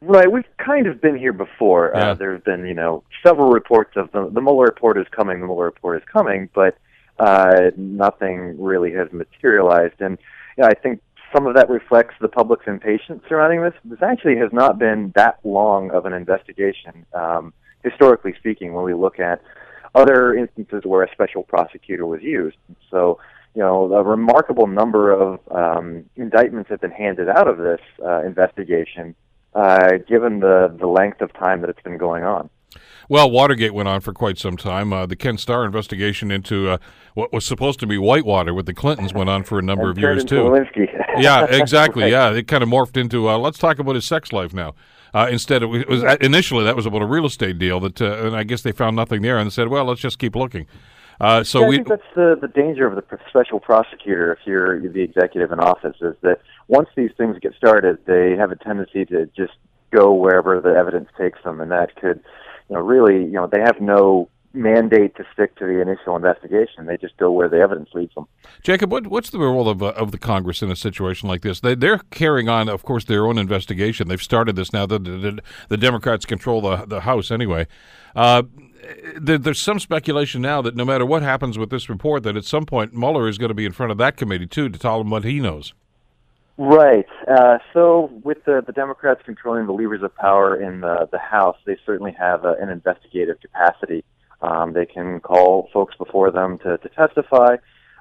[0.00, 1.96] Right, we've kind of been here before.
[1.96, 2.14] Uh, yeah.
[2.14, 5.46] there have been, you know, several reports of the, the Mueller report is coming, the
[5.46, 6.76] Mueller report is coming, but
[7.18, 10.00] uh, nothing really has materialized.
[10.00, 10.18] And
[10.56, 11.00] you know, I think
[11.34, 13.74] some of that reflects the public's impatience surrounding this.
[13.84, 17.52] This actually has not been that long of an investigation, um,
[17.82, 19.42] historically speaking, when we look at
[19.94, 22.56] other instances where a special prosecutor was used.
[22.90, 23.18] So,
[23.54, 28.22] you know, a remarkable number of um, indictments have been handed out of this uh,
[28.24, 29.14] investigation,
[29.54, 32.50] uh, given the, the length of time that it's been going on.
[33.08, 34.92] Well, Watergate went on for quite some time.
[34.92, 36.78] Uh, the Ken Starr investigation into uh,
[37.14, 39.98] what was supposed to be Whitewater with the Clintons went on for a number of
[39.98, 40.54] years too.
[41.18, 42.02] yeah, exactly.
[42.02, 42.12] right.
[42.18, 44.74] Yeah, it kind of morphed into uh, let's talk about his sex life now.
[45.14, 48.36] Uh, instead, it was initially that was about a real estate deal that, uh, and
[48.36, 50.66] I guess they found nothing there and said, well, let's just keep looking.
[51.20, 54.38] Uh, so yeah, I we, think that's the the danger of the special prosecutor if
[54.46, 58.56] you're the executive in office is that once these things get started, they have a
[58.56, 59.54] tendency to just
[59.90, 62.22] go wherever the evidence takes them, and that could
[62.68, 66.86] you know, really, you know, they have no mandate to stick to the initial investigation.
[66.86, 68.26] They just go where the evidence leads them.
[68.62, 71.60] Jacob, what, what's the role of, uh, of the Congress in a situation like this?
[71.60, 74.08] They, they're carrying on, of course, their own investigation.
[74.08, 74.86] They've started this now.
[74.86, 75.38] The, the,
[75.68, 77.66] the Democrats control the, the House anyway.
[78.16, 78.42] Uh,
[79.20, 82.44] there, there's some speculation now that no matter what happens with this report, that at
[82.44, 84.98] some point Mueller is going to be in front of that committee too to tell
[84.98, 85.74] them what he knows.
[86.60, 87.06] Right.
[87.30, 91.56] Uh, so, with the, the Democrats controlling the levers of power in the, the House,
[91.64, 94.04] they certainly have a, an investigative capacity.
[94.42, 97.56] Um, they can call folks before them to, to testify.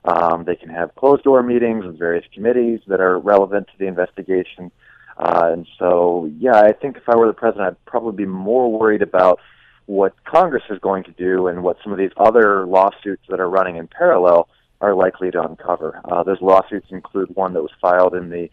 [0.06, 3.86] Um, they can have closed door meetings with various committees that are relevant to the
[3.86, 4.72] investigation.
[5.18, 8.72] Uh, and so, yeah, I think if I were the president, I'd probably be more
[8.72, 9.40] worried about
[9.86, 13.50] what Congress is going to do and what some of these other lawsuits that are
[13.50, 14.50] running in parallel
[14.82, 16.02] are likely to uncover.
[16.06, 18.50] Uh, those lawsuits include one that was filed in the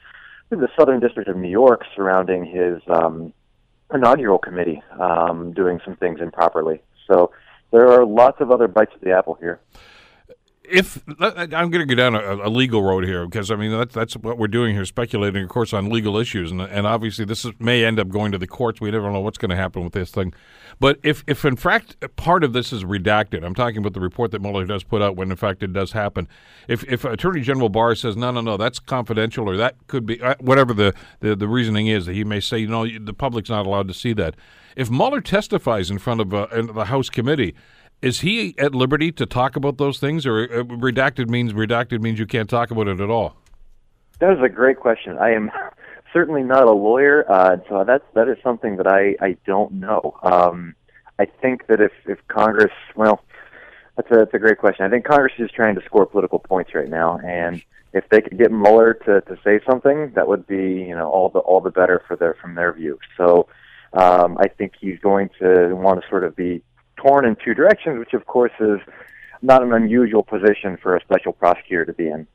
[0.50, 3.32] in the Southern District of New York surrounding his um,
[3.92, 6.82] inaugural committee um, doing some things improperly.
[7.06, 7.32] So
[7.70, 9.60] there are lots of other bites of the apple here
[10.64, 13.94] if I'm going to go down a, a, legal road here because I mean that's
[13.94, 17.44] that's what we're doing here, speculating, of course, on legal issues, and and obviously this
[17.44, 18.80] is, may end up going to the courts.
[18.80, 20.32] We never know what's going to happen with this thing.
[20.80, 24.30] But if if in fact part of this is redacted, I'm talking about the report
[24.30, 26.28] that Mueller does put out when in fact it does happen.
[26.66, 30.20] If if Attorney General Barr says no, no, no, that's confidential, or that could be
[30.22, 33.50] uh, whatever the, the the reasoning is, that he may say, you know, the public's
[33.50, 34.34] not allowed to see that.
[34.76, 37.54] If Mueller testifies in front of uh, the House committee
[38.04, 42.18] is he at liberty to talk about those things, or uh, redacted means redacted means
[42.18, 43.36] you can't talk about it at all?
[44.18, 45.16] That is a great question.
[45.18, 45.50] I am
[46.12, 50.16] certainly not a lawyer, uh, so that's that is something that I I don't know.
[50.22, 50.74] Um,
[51.18, 53.24] I think that if if Congress, well,
[53.96, 54.84] that's a that's a great question.
[54.84, 57.62] I think Congress is trying to score political points right now, and
[57.94, 61.30] if they could get Mueller to to say something, that would be you know all
[61.30, 62.98] the all the better for their from their view.
[63.16, 63.48] So.
[63.96, 66.64] Um, I think he's going to want to sort of be
[67.04, 68.80] torn in two directions, which of course is
[69.42, 72.26] not an unusual position for a special prosecutor to be in.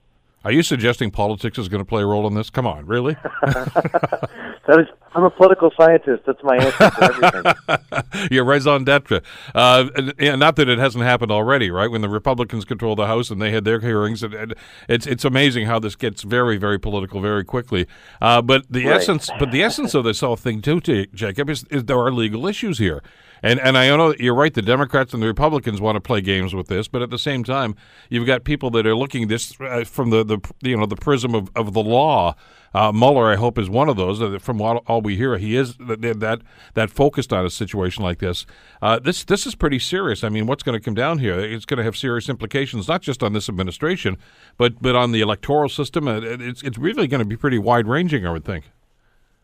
[0.46, 2.50] Are you suggesting politics is going to play a role in this?
[2.50, 3.14] Come on, really?
[3.44, 6.24] that is, I'm a political scientist.
[6.26, 8.28] That's my answer to everything.
[8.32, 9.22] You're raison d'etre.
[9.54, 11.92] Uh, and, not that it hasn't happened already, right?
[11.92, 14.56] When the Republicans control the House and they had their hearings, and, and
[14.88, 17.86] it's it's amazing how this gets very very political very quickly.
[18.22, 18.96] Uh, but the right.
[18.96, 20.80] essence, but the essence of this whole thing too,
[21.14, 23.04] Jacob, is, is there are legal issues here.
[23.44, 24.54] And and I know you're right.
[24.54, 27.44] The Democrats and the Republicans want to play games with this, but at the same
[27.44, 27.76] time,
[28.10, 31.36] you've got people that are looking this uh, from the, the you know the prism
[31.36, 32.36] of, of the law.
[32.72, 34.22] Uh, Mueller, I hope, is one of those.
[34.44, 36.42] From all, all, we hear, he is that that,
[36.76, 38.46] that focused on a situation like this.
[38.82, 40.24] Uh, this this is pretty serious.
[40.24, 41.40] I mean, what's going to come down here?
[41.40, 44.18] It's going to have serious implications, not just on this administration,
[44.58, 46.08] but but on the electoral system.
[46.08, 48.66] Uh, it's it's really going to be pretty wide ranging, I would think.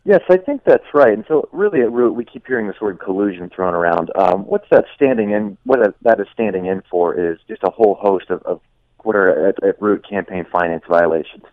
[0.07, 1.13] Yes, I think that's right.
[1.13, 4.11] And so, really, at root, we keep hearing this word collusion thrown around.
[4.15, 5.57] Um, what's that standing in?
[5.63, 8.61] What that is standing in for is just a whole host of, of
[9.01, 11.43] what are at, at root campaign finance violations.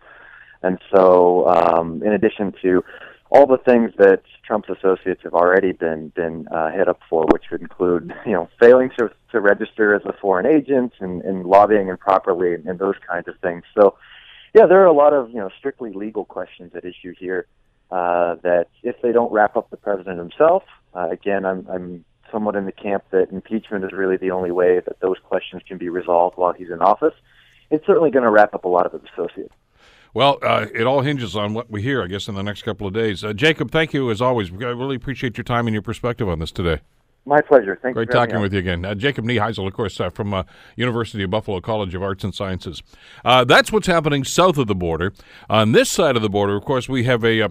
[0.61, 2.85] And so, um, in addition to
[3.31, 7.45] all the things that Trump's associates have already been been uh, hit up for, which
[7.51, 11.87] would include, you know, failing to to register as a foreign agent and, and lobbying
[11.87, 13.63] improperly and, and those kinds of things.
[13.75, 13.97] So,
[14.53, 17.47] yeah, there are a lot of you know strictly legal questions at issue here
[17.91, 20.63] uh, that if they don't wrap up the president himself,
[20.95, 24.79] uh, again, I'm, I'm somewhat in the camp that impeachment is really the only way
[24.79, 27.13] that those questions can be resolved while he's in office.
[27.69, 29.53] It's certainly going to wrap up a lot of his associates.
[30.13, 32.85] Well, uh, it all hinges on what we hear, I guess, in the next couple
[32.85, 33.23] of days.
[33.23, 34.51] Uh, Jacob, thank you as always.
[34.51, 36.81] I really appreciate your time and your perspective on this today.
[37.25, 37.79] My pleasure.
[37.81, 38.83] Thank Great talking with you again.
[38.83, 40.43] Uh, Jacob Neiheisel, of course, uh, from uh,
[40.75, 42.83] University of Buffalo College of Arts and Sciences.
[43.23, 45.13] Uh, that's what's happening south of the border.
[45.49, 47.49] On this side of the border, of course, we have a uh,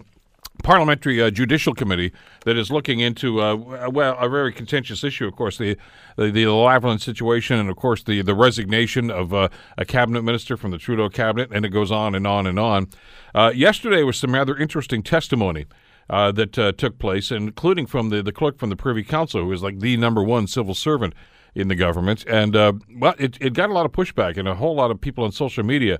[0.62, 2.12] parliamentary uh, judicial committee
[2.44, 3.56] that is looking into uh,
[3.90, 5.76] well a very contentious issue of course the
[6.16, 10.56] the, the Lavalin situation and of course the the resignation of uh, a cabinet minister
[10.56, 12.88] from the Trudeau cabinet and it goes on and on and on.
[13.34, 15.66] Uh, yesterday was some rather interesting testimony
[16.10, 19.52] uh, that uh, took place including from the, the clerk from the Privy Council who
[19.52, 21.14] is like the number one civil servant
[21.54, 22.24] in the government.
[22.26, 25.24] And well it, it got a lot of pushback and a whole lot of people
[25.24, 25.98] on social media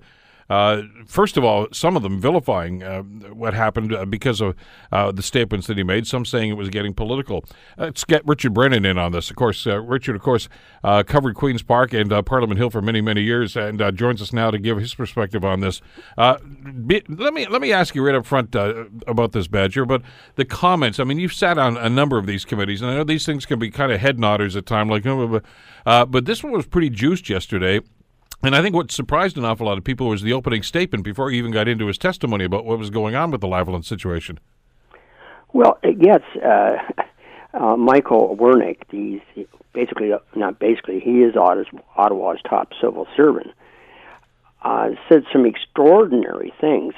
[0.50, 4.54] uh, first of all, some of them vilifying uh, what happened uh, because of
[4.90, 6.06] uh, the statements that he made.
[6.06, 7.44] Some saying it was getting political.
[7.78, 9.30] Let's get Richard Brennan in on this.
[9.30, 10.48] Of course, uh, Richard, of course,
[10.82, 14.58] covered Queens Park and Parliament Hill for many, many years, and joins us now to
[14.58, 15.80] give his perspective on this.
[16.86, 19.84] Be, let me let me ask you right up front about this, Badger.
[19.84, 20.02] But
[20.36, 21.00] the comments.
[21.00, 23.46] I mean, you've sat on a number of these committees, and I know these things
[23.46, 24.90] can be kind of head nodders at times.
[24.90, 25.04] Like,
[25.84, 27.80] but this one was pretty juiced yesterday.
[28.44, 31.30] And I think what surprised an awful lot of people was the opening statement before
[31.30, 34.40] he even got into his testimony about what was going on with the Lavalin situation.
[35.52, 36.76] Well, yes, uh,
[37.54, 43.48] uh, Michael Wernick, he's basically, not basically, he is Ottawa's top civil servant,
[44.62, 46.94] uh, said some extraordinary things.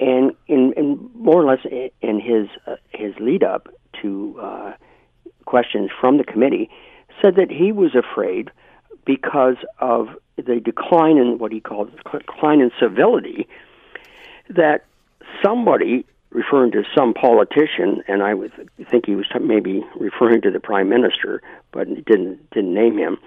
[0.00, 1.66] And in, in more or less
[2.00, 3.68] in his uh, his lead up
[4.00, 4.72] to uh,
[5.44, 6.70] questions from the committee,
[7.20, 8.52] said that he was afraid
[9.04, 10.06] because of
[10.46, 13.48] the decline in what he called decline in civility,
[14.50, 14.84] that
[15.44, 18.52] somebody referring to some politician, and I would
[18.90, 23.18] think he was maybe referring to the prime minister, but didn't didn't name him.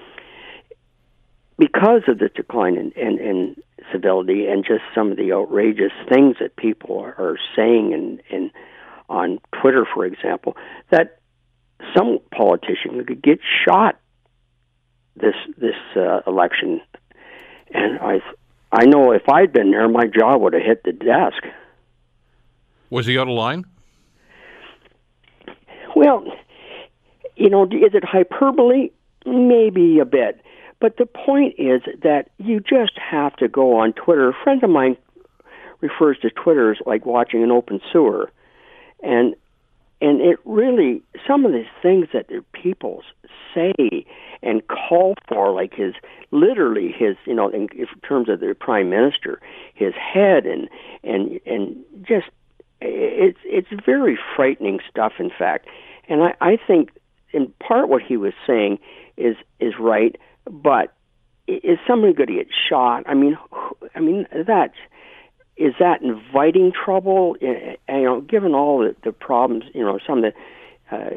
[1.57, 3.55] Because of the decline in, in, in
[3.91, 8.51] civility and just some of the outrageous things that people are saying and, and
[9.09, 10.55] on Twitter, for example,
[10.89, 11.19] that
[11.95, 13.99] some politician could get shot
[15.15, 16.81] this this uh, election,
[17.73, 18.21] and I
[18.71, 21.43] I know if I'd been there, my jaw would have hit the desk.
[22.89, 23.65] Was he out of line?
[25.95, 26.25] Well,
[27.35, 28.89] you know, is it hyperbole?
[29.25, 30.41] Maybe a bit.
[30.79, 34.29] But the point is that you just have to go on Twitter.
[34.29, 34.97] A friend of mine
[35.81, 38.31] refers to Twitter as like watching an open sewer.
[39.03, 39.35] And
[40.01, 43.03] and it really some of these things that the people
[43.53, 44.05] say
[44.41, 45.93] and call for, like his
[46.31, 49.39] literally his you know in, in terms of the prime minister,
[49.73, 50.67] his head and
[51.03, 52.27] and and just
[52.81, 55.13] it's it's very frightening stuff.
[55.19, 55.67] In fact,
[56.09, 56.89] and I, I think
[57.31, 58.79] in part what he was saying
[59.17, 60.15] is is right,
[60.49, 60.93] but
[61.47, 63.03] is somebody going to get shot?
[63.07, 63.37] I mean,
[63.95, 64.71] I mean that
[65.57, 67.35] is that inviting trouble?
[67.39, 71.09] You know, given all the, the problems, you know, some of the uh,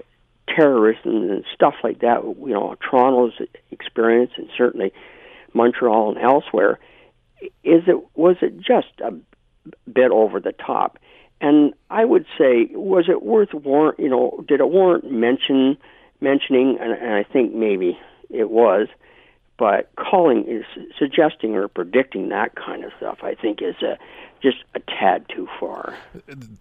[0.49, 3.35] terrorists and stuff like that, you know, Toronto's
[3.70, 4.93] experience and certainly
[5.53, 6.78] Montreal and elsewhere,
[7.62, 9.12] is it was it just a
[9.91, 10.99] bit over the top?
[11.41, 13.99] And I would say, was it worth warrant?
[13.99, 15.76] You know, did it warrant mention
[16.20, 16.78] mentioning?
[16.80, 17.99] And, and I think maybe
[18.30, 18.89] it was
[19.59, 20.64] but calling is
[20.98, 23.98] suggesting or predicting that kind of stuff i think is a
[24.44, 25.96] just a tad too far.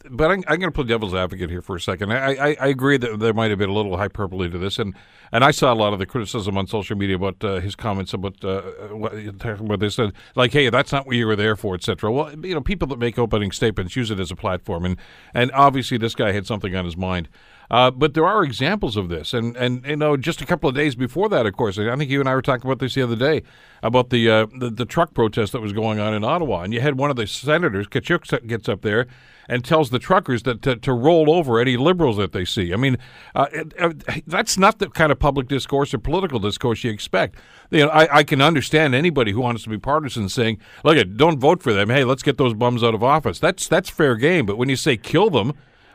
[0.10, 2.14] But I'm, I'm going to play devil's advocate here for a second.
[2.14, 4.96] I, I, I, agree that there might have been a little hyperbole to this, and,
[5.34, 8.14] and I saw a lot of the criticism on social media about uh, his comments
[8.14, 12.10] about uh, what, they said, like, "Hey, that's not what you were there for," etc.
[12.10, 14.98] Well, you know, people that make opening statements use it as a platform, and
[15.34, 17.28] and obviously this guy had something on his mind.
[17.72, 20.76] Uh, but there are examples of this, and and you know, just a couple of
[20.76, 23.02] days before that, of course, I think you and I were talking about this the
[23.02, 23.44] other day
[23.82, 26.82] about the uh, the, the, truck protest that was going on in Ottawa, and you
[26.82, 29.08] had one of the senators, Tkachuk, gets up there
[29.48, 32.74] and tells the truckers that to, to roll over any liberals that they see.
[32.74, 32.98] I mean,
[33.36, 33.48] uh,
[33.80, 33.94] uh,
[34.26, 37.36] that's not the kind of public discourse or political discourse you expect.
[37.70, 41.40] You know, I, I can understand anybody who wants to be partisan saying, "Look, don't
[41.40, 41.90] vote for them.
[41.90, 44.46] Hey, let's get those bums out of office." That's that's fair game.
[44.46, 45.54] But when you say kill them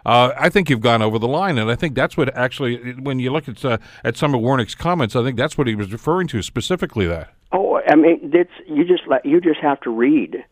[0.09, 3.19] uh, I think you've gone over the line, and I think that's what actually, when
[3.19, 5.93] you look at uh, at some of Wernick's comments, I think that's what he was
[5.93, 7.07] referring to specifically.
[7.07, 7.35] That.
[7.53, 10.43] Oh, I mean, it's you just you just have to read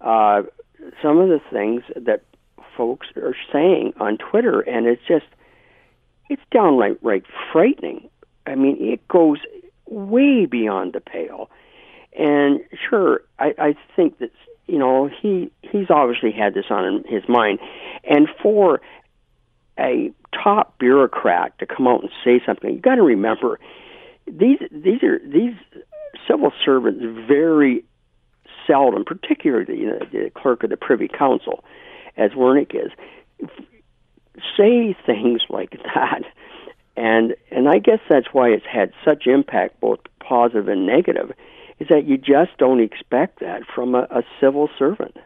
[0.00, 0.42] uh,
[1.00, 2.24] some of the things that
[2.76, 5.26] folks are saying on Twitter, and it's just
[6.28, 8.10] it's downright right frightening.
[8.48, 9.38] I mean, it goes
[9.86, 11.50] way beyond the pale.
[12.18, 14.32] And sure, I, I think that
[14.66, 17.60] you know he he's obviously had this on his mind,
[18.02, 18.80] and for
[19.78, 23.58] a top bureaucrat to come out and say something, you got to remember
[24.26, 25.54] these these are these
[26.28, 27.84] civil servants very
[28.66, 31.64] seldom, particularly you know, the clerk of the Privy Council,
[32.16, 32.90] as Wernick is,
[34.56, 36.22] say things like that,
[36.96, 41.32] and and I guess that's why it's had such impact, both positive and negative,
[41.78, 45.16] is that you just don't expect that from a, a civil servant.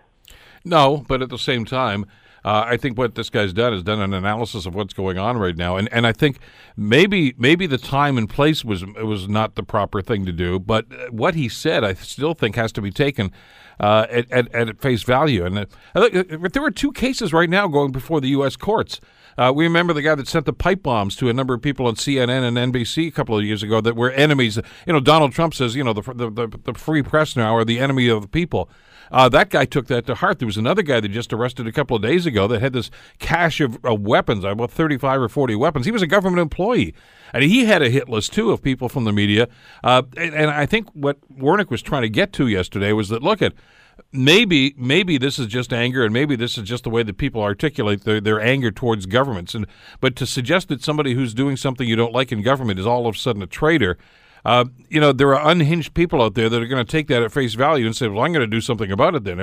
[0.64, 2.06] No, but at the same time,
[2.44, 5.38] uh, I think what this guy's done is done an analysis of what's going on
[5.38, 6.38] right now, and, and I think
[6.76, 10.86] maybe maybe the time and place was was not the proper thing to do, but
[11.10, 13.32] what he said, I still think has to be taken
[13.80, 15.44] uh, at, at, at face value.
[15.44, 16.08] And uh,
[16.52, 18.56] there are two cases right now going before the U.S.
[18.56, 19.00] courts.
[19.36, 21.86] Uh, we remember the guy that sent the pipe bombs to a number of people
[21.86, 24.58] on CNN and NBC a couple of years ago that were enemies.
[24.84, 27.64] You know, Donald Trump says, you know, the, the, the, the free press now are
[27.64, 28.68] the enemy of the people.
[29.10, 30.38] Uh, that guy took that to heart.
[30.38, 32.90] There was another guy that just arrested a couple of days ago that had this
[33.18, 35.86] cache of, of weapons, about 35 or 40 weapons.
[35.86, 36.94] He was a government employee.
[37.32, 39.48] And he had a hit list, too, of people from the media.
[39.84, 43.22] Uh, and, and I think what Wernick was trying to get to yesterday was that,
[43.22, 43.52] look at,
[44.12, 47.42] maybe maybe this is just anger and maybe this is just the way that people
[47.42, 49.66] articulate their, their anger towards governments and
[50.00, 53.06] but to suggest that somebody who's doing something you don't like in government is all
[53.06, 53.98] of a sudden a traitor
[54.44, 57.22] uh, you know, there are unhinged people out there that are going to take that
[57.22, 59.38] at face value and say, well, I'm going to do something about it then.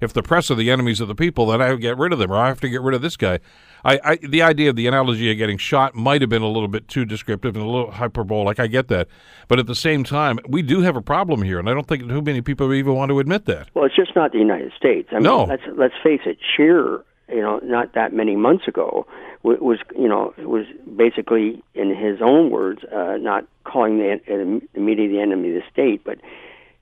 [0.00, 2.32] If the press are the enemies of the people, then I get rid of them
[2.32, 3.40] or I have to get rid of this guy.
[3.84, 6.68] I, I, the idea of the analogy of getting shot might have been a little
[6.68, 8.60] bit too descriptive and a little hyperbolic.
[8.60, 9.08] I get that,
[9.48, 12.08] but at the same time, we do have a problem here, and I don't think
[12.08, 13.68] too many people even want to admit that.
[13.74, 15.08] Well, it's just not the United States.
[15.10, 15.44] I mean, no.
[15.44, 16.38] let's let's face it.
[16.54, 19.06] Scheer, you know, not that many months ago,
[19.42, 20.66] was you know was
[20.96, 25.70] basically in his own words uh, not calling the, the media the enemy of the
[25.72, 26.18] state, but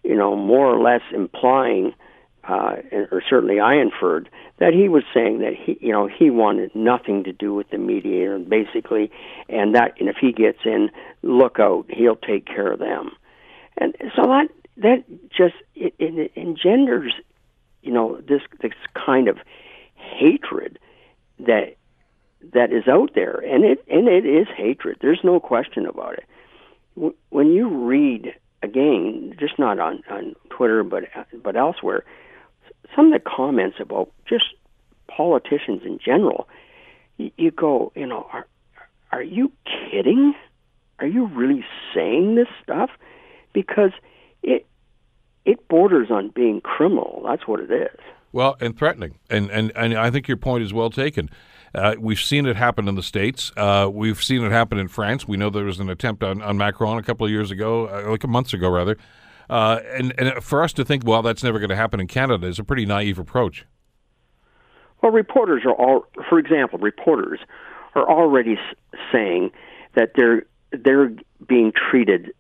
[0.03, 1.95] you know more or less implying
[2.49, 2.77] uh,
[3.11, 4.29] or certainly I inferred
[4.59, 7.79] that he was saying that he, you know, he wanted nothing to do with the
[7.79, 9.11] mediator, basically,
[9.49, 10.91] and that, and if he gets in,
[11.23, 13.13] look out, he'll take care of them,
[13.77, 14.49] and so that
[14.79, 17.13] that just it, it engenders,
[17.83, 19.39] you know, this this kind of
[20.19, 20.79] hatred
[21.41, 21.77] that
[22.55, 24.99] that is out there, and it and it is hatred.
[25.01, 27.15] There's no question about it.
[27.29, 31.05] When you read again, just not on on Twitter, but
[31.43, 32.05] but elsewhere,
[32.95, 34.45] some of the comments about just
[35.09, 36.49] politicians in general,
[37.17, 38.47] you, you go, you know, are
[39.13, 40.35] are you kidding?
[40.99, 42.91] Are you really saying this stuff?
[43.53, 43.93] Because
[44.43, 44.67] it
[45.45, 47.23] it borders on being criminal.
[47.27, 47.99] That's what it is.
[48.33, 51.31] Well, and threatening, and and and I think your point is well taken.
[51.75, 53.53] Uh, we've seen it happen in the states.
[53.57, 55.27] Uh, we've seen it happen in France.
[55.29, 58.11] We know there was an attempt on, on Macron a couple of years ago, uh,
[58.11, 58.97] like a month ago rather.
[59.49, 62.47] Uh, and and for us to think, well, that's never going to happen in Canada,
[62.47, 63.67] is a pretty naive approach.
[65.03, 67.41] Well, reporters are all, for example, reporters
[67.95, 68.59] are already
[69.11, 69.51] saying
[69.95, 71.13] that they're they're
[71.49, 72.33] being treated,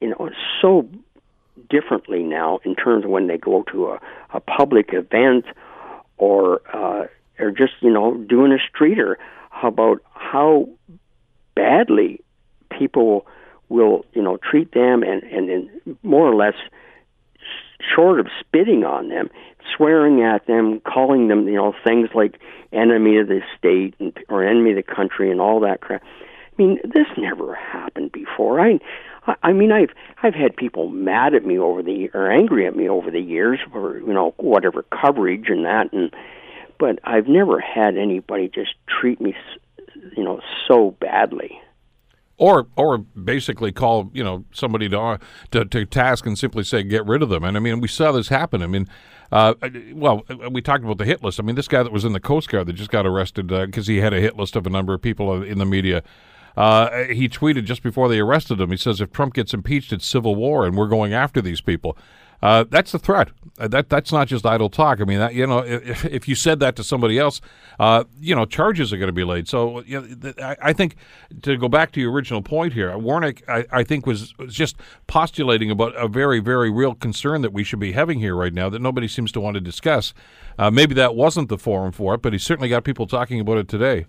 [0.00, 0.88] you know, so
[1.72, 4.00] differently now in terms of when they go to a,
[4.34, 5.46] a public event
[6.18, 7.06] or uh,
[7.38, 9.18] or just you know doing a streeter
[9.62, 10.68] about how
[11.54, 12.20] badly
[12.70, 13.26] people
[13.68, 16.54] will you know treat them and and, and more or less
[17.94, 19.28] short of spitting on them
[19.76, 22.38] swearing at them calling them you know things like
[22.72, 26.02] enemy of the state and, or enemy of the country and all that crap.
[26.02, 28.60] I mean this never happened before.
[28.60, 28.78] I
[29.42, 29.90] I mean, I've
[30.22, 33.60] I've had people mad at me over the or angry at me over the years
[33.70, 36.12] for you know whatever coverage and that, and
[36.78, 39.36] but I've never had anybody just treat me,
[40.16, 41.60] you know, so badly.
[42.38, 45.20] Or, or basically call you know somebody to,
[45.52, 47.44] to to task and simply say get rid of them.
[47.44, 48.62] And I mean, we saw this happen.
[48.62, 48.88] I mean,
[49.30, 49.54] uh,
[49.92, 51.38] well, we talked about the hit list.
[51.38, 53.88] I mean, this guy that was in the Coast Guard that just got arrested because
[53.88, 56.02] uh, he had a hit list of a number of people in the media.
[56.56, 58.70] Uh, he tweeted just before they arrested him.
[58.70, 61.96] He says, "If Trump gets impeached, it's civil war, and we're going after these people."
[62.42, 63.28] Uh, that's the threat.
[63.58, 65.00] Uh, that that's not just idle talk.
[65.00, 67.40] I mean, that, you know, if, if you said that to somebody else,
[67.78, 69.46] uh, you know, charges are going to be laid.
[69.46, 70.96] So, you know, I, I, think
[71.42, 74.76] to go back to your original point here, Wernick, I, I think was, was just
[75.06, 78.68] postulating about a very, very real concern that we should be having here right now
[78.70, 80.12] that nobody seems to want to discuss.
[80.58, 83.58] Uh, maybe that wasn't the forum for it, but he certainly got people talking about
[83.58, 84.06] it today.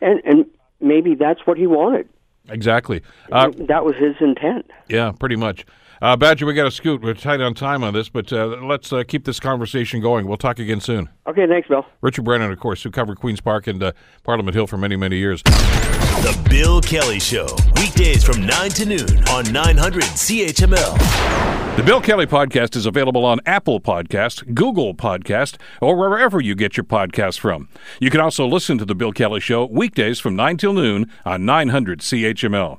[0.00, 0.46] And and
[0.80, 2.08] maybe that's what he wanted.
[2.48, 3.02] Exactly.
[3.30, 4.70] Uh, that was his intent.
[4.88, 5.66] Yeah, pretty much.
[6.00, 7.02] Uh, Badger, we got to scoot.
[7.02, 10.28] We're tight on time on this, but uh, let's uh, keep this conversation going.
[10.28, 11.08] We'll talk again soon.
[11.26, 11.84] Okay, thanks, Bill.
[12.02, 13.92] Richard Brennan, of course, who covered Queen's Park and uh,
[14.22, 15.42] Parliament Hill for many, many years.
[15.42, 21.76] The Bill Kelly Show, weekdays from 9 to noon on 900 CHML.
[21.76, 26.76] The Bill Kelly Podcast is available on Apple Podcast, Google Podcast, or wherever you get
[26.76, 27.68] your podcasts from.
[28.00, 31.44] You can also listen to The Bill Kelly Show weekdays from 9 till noon on
[31.44, 32.78] 900 CHML.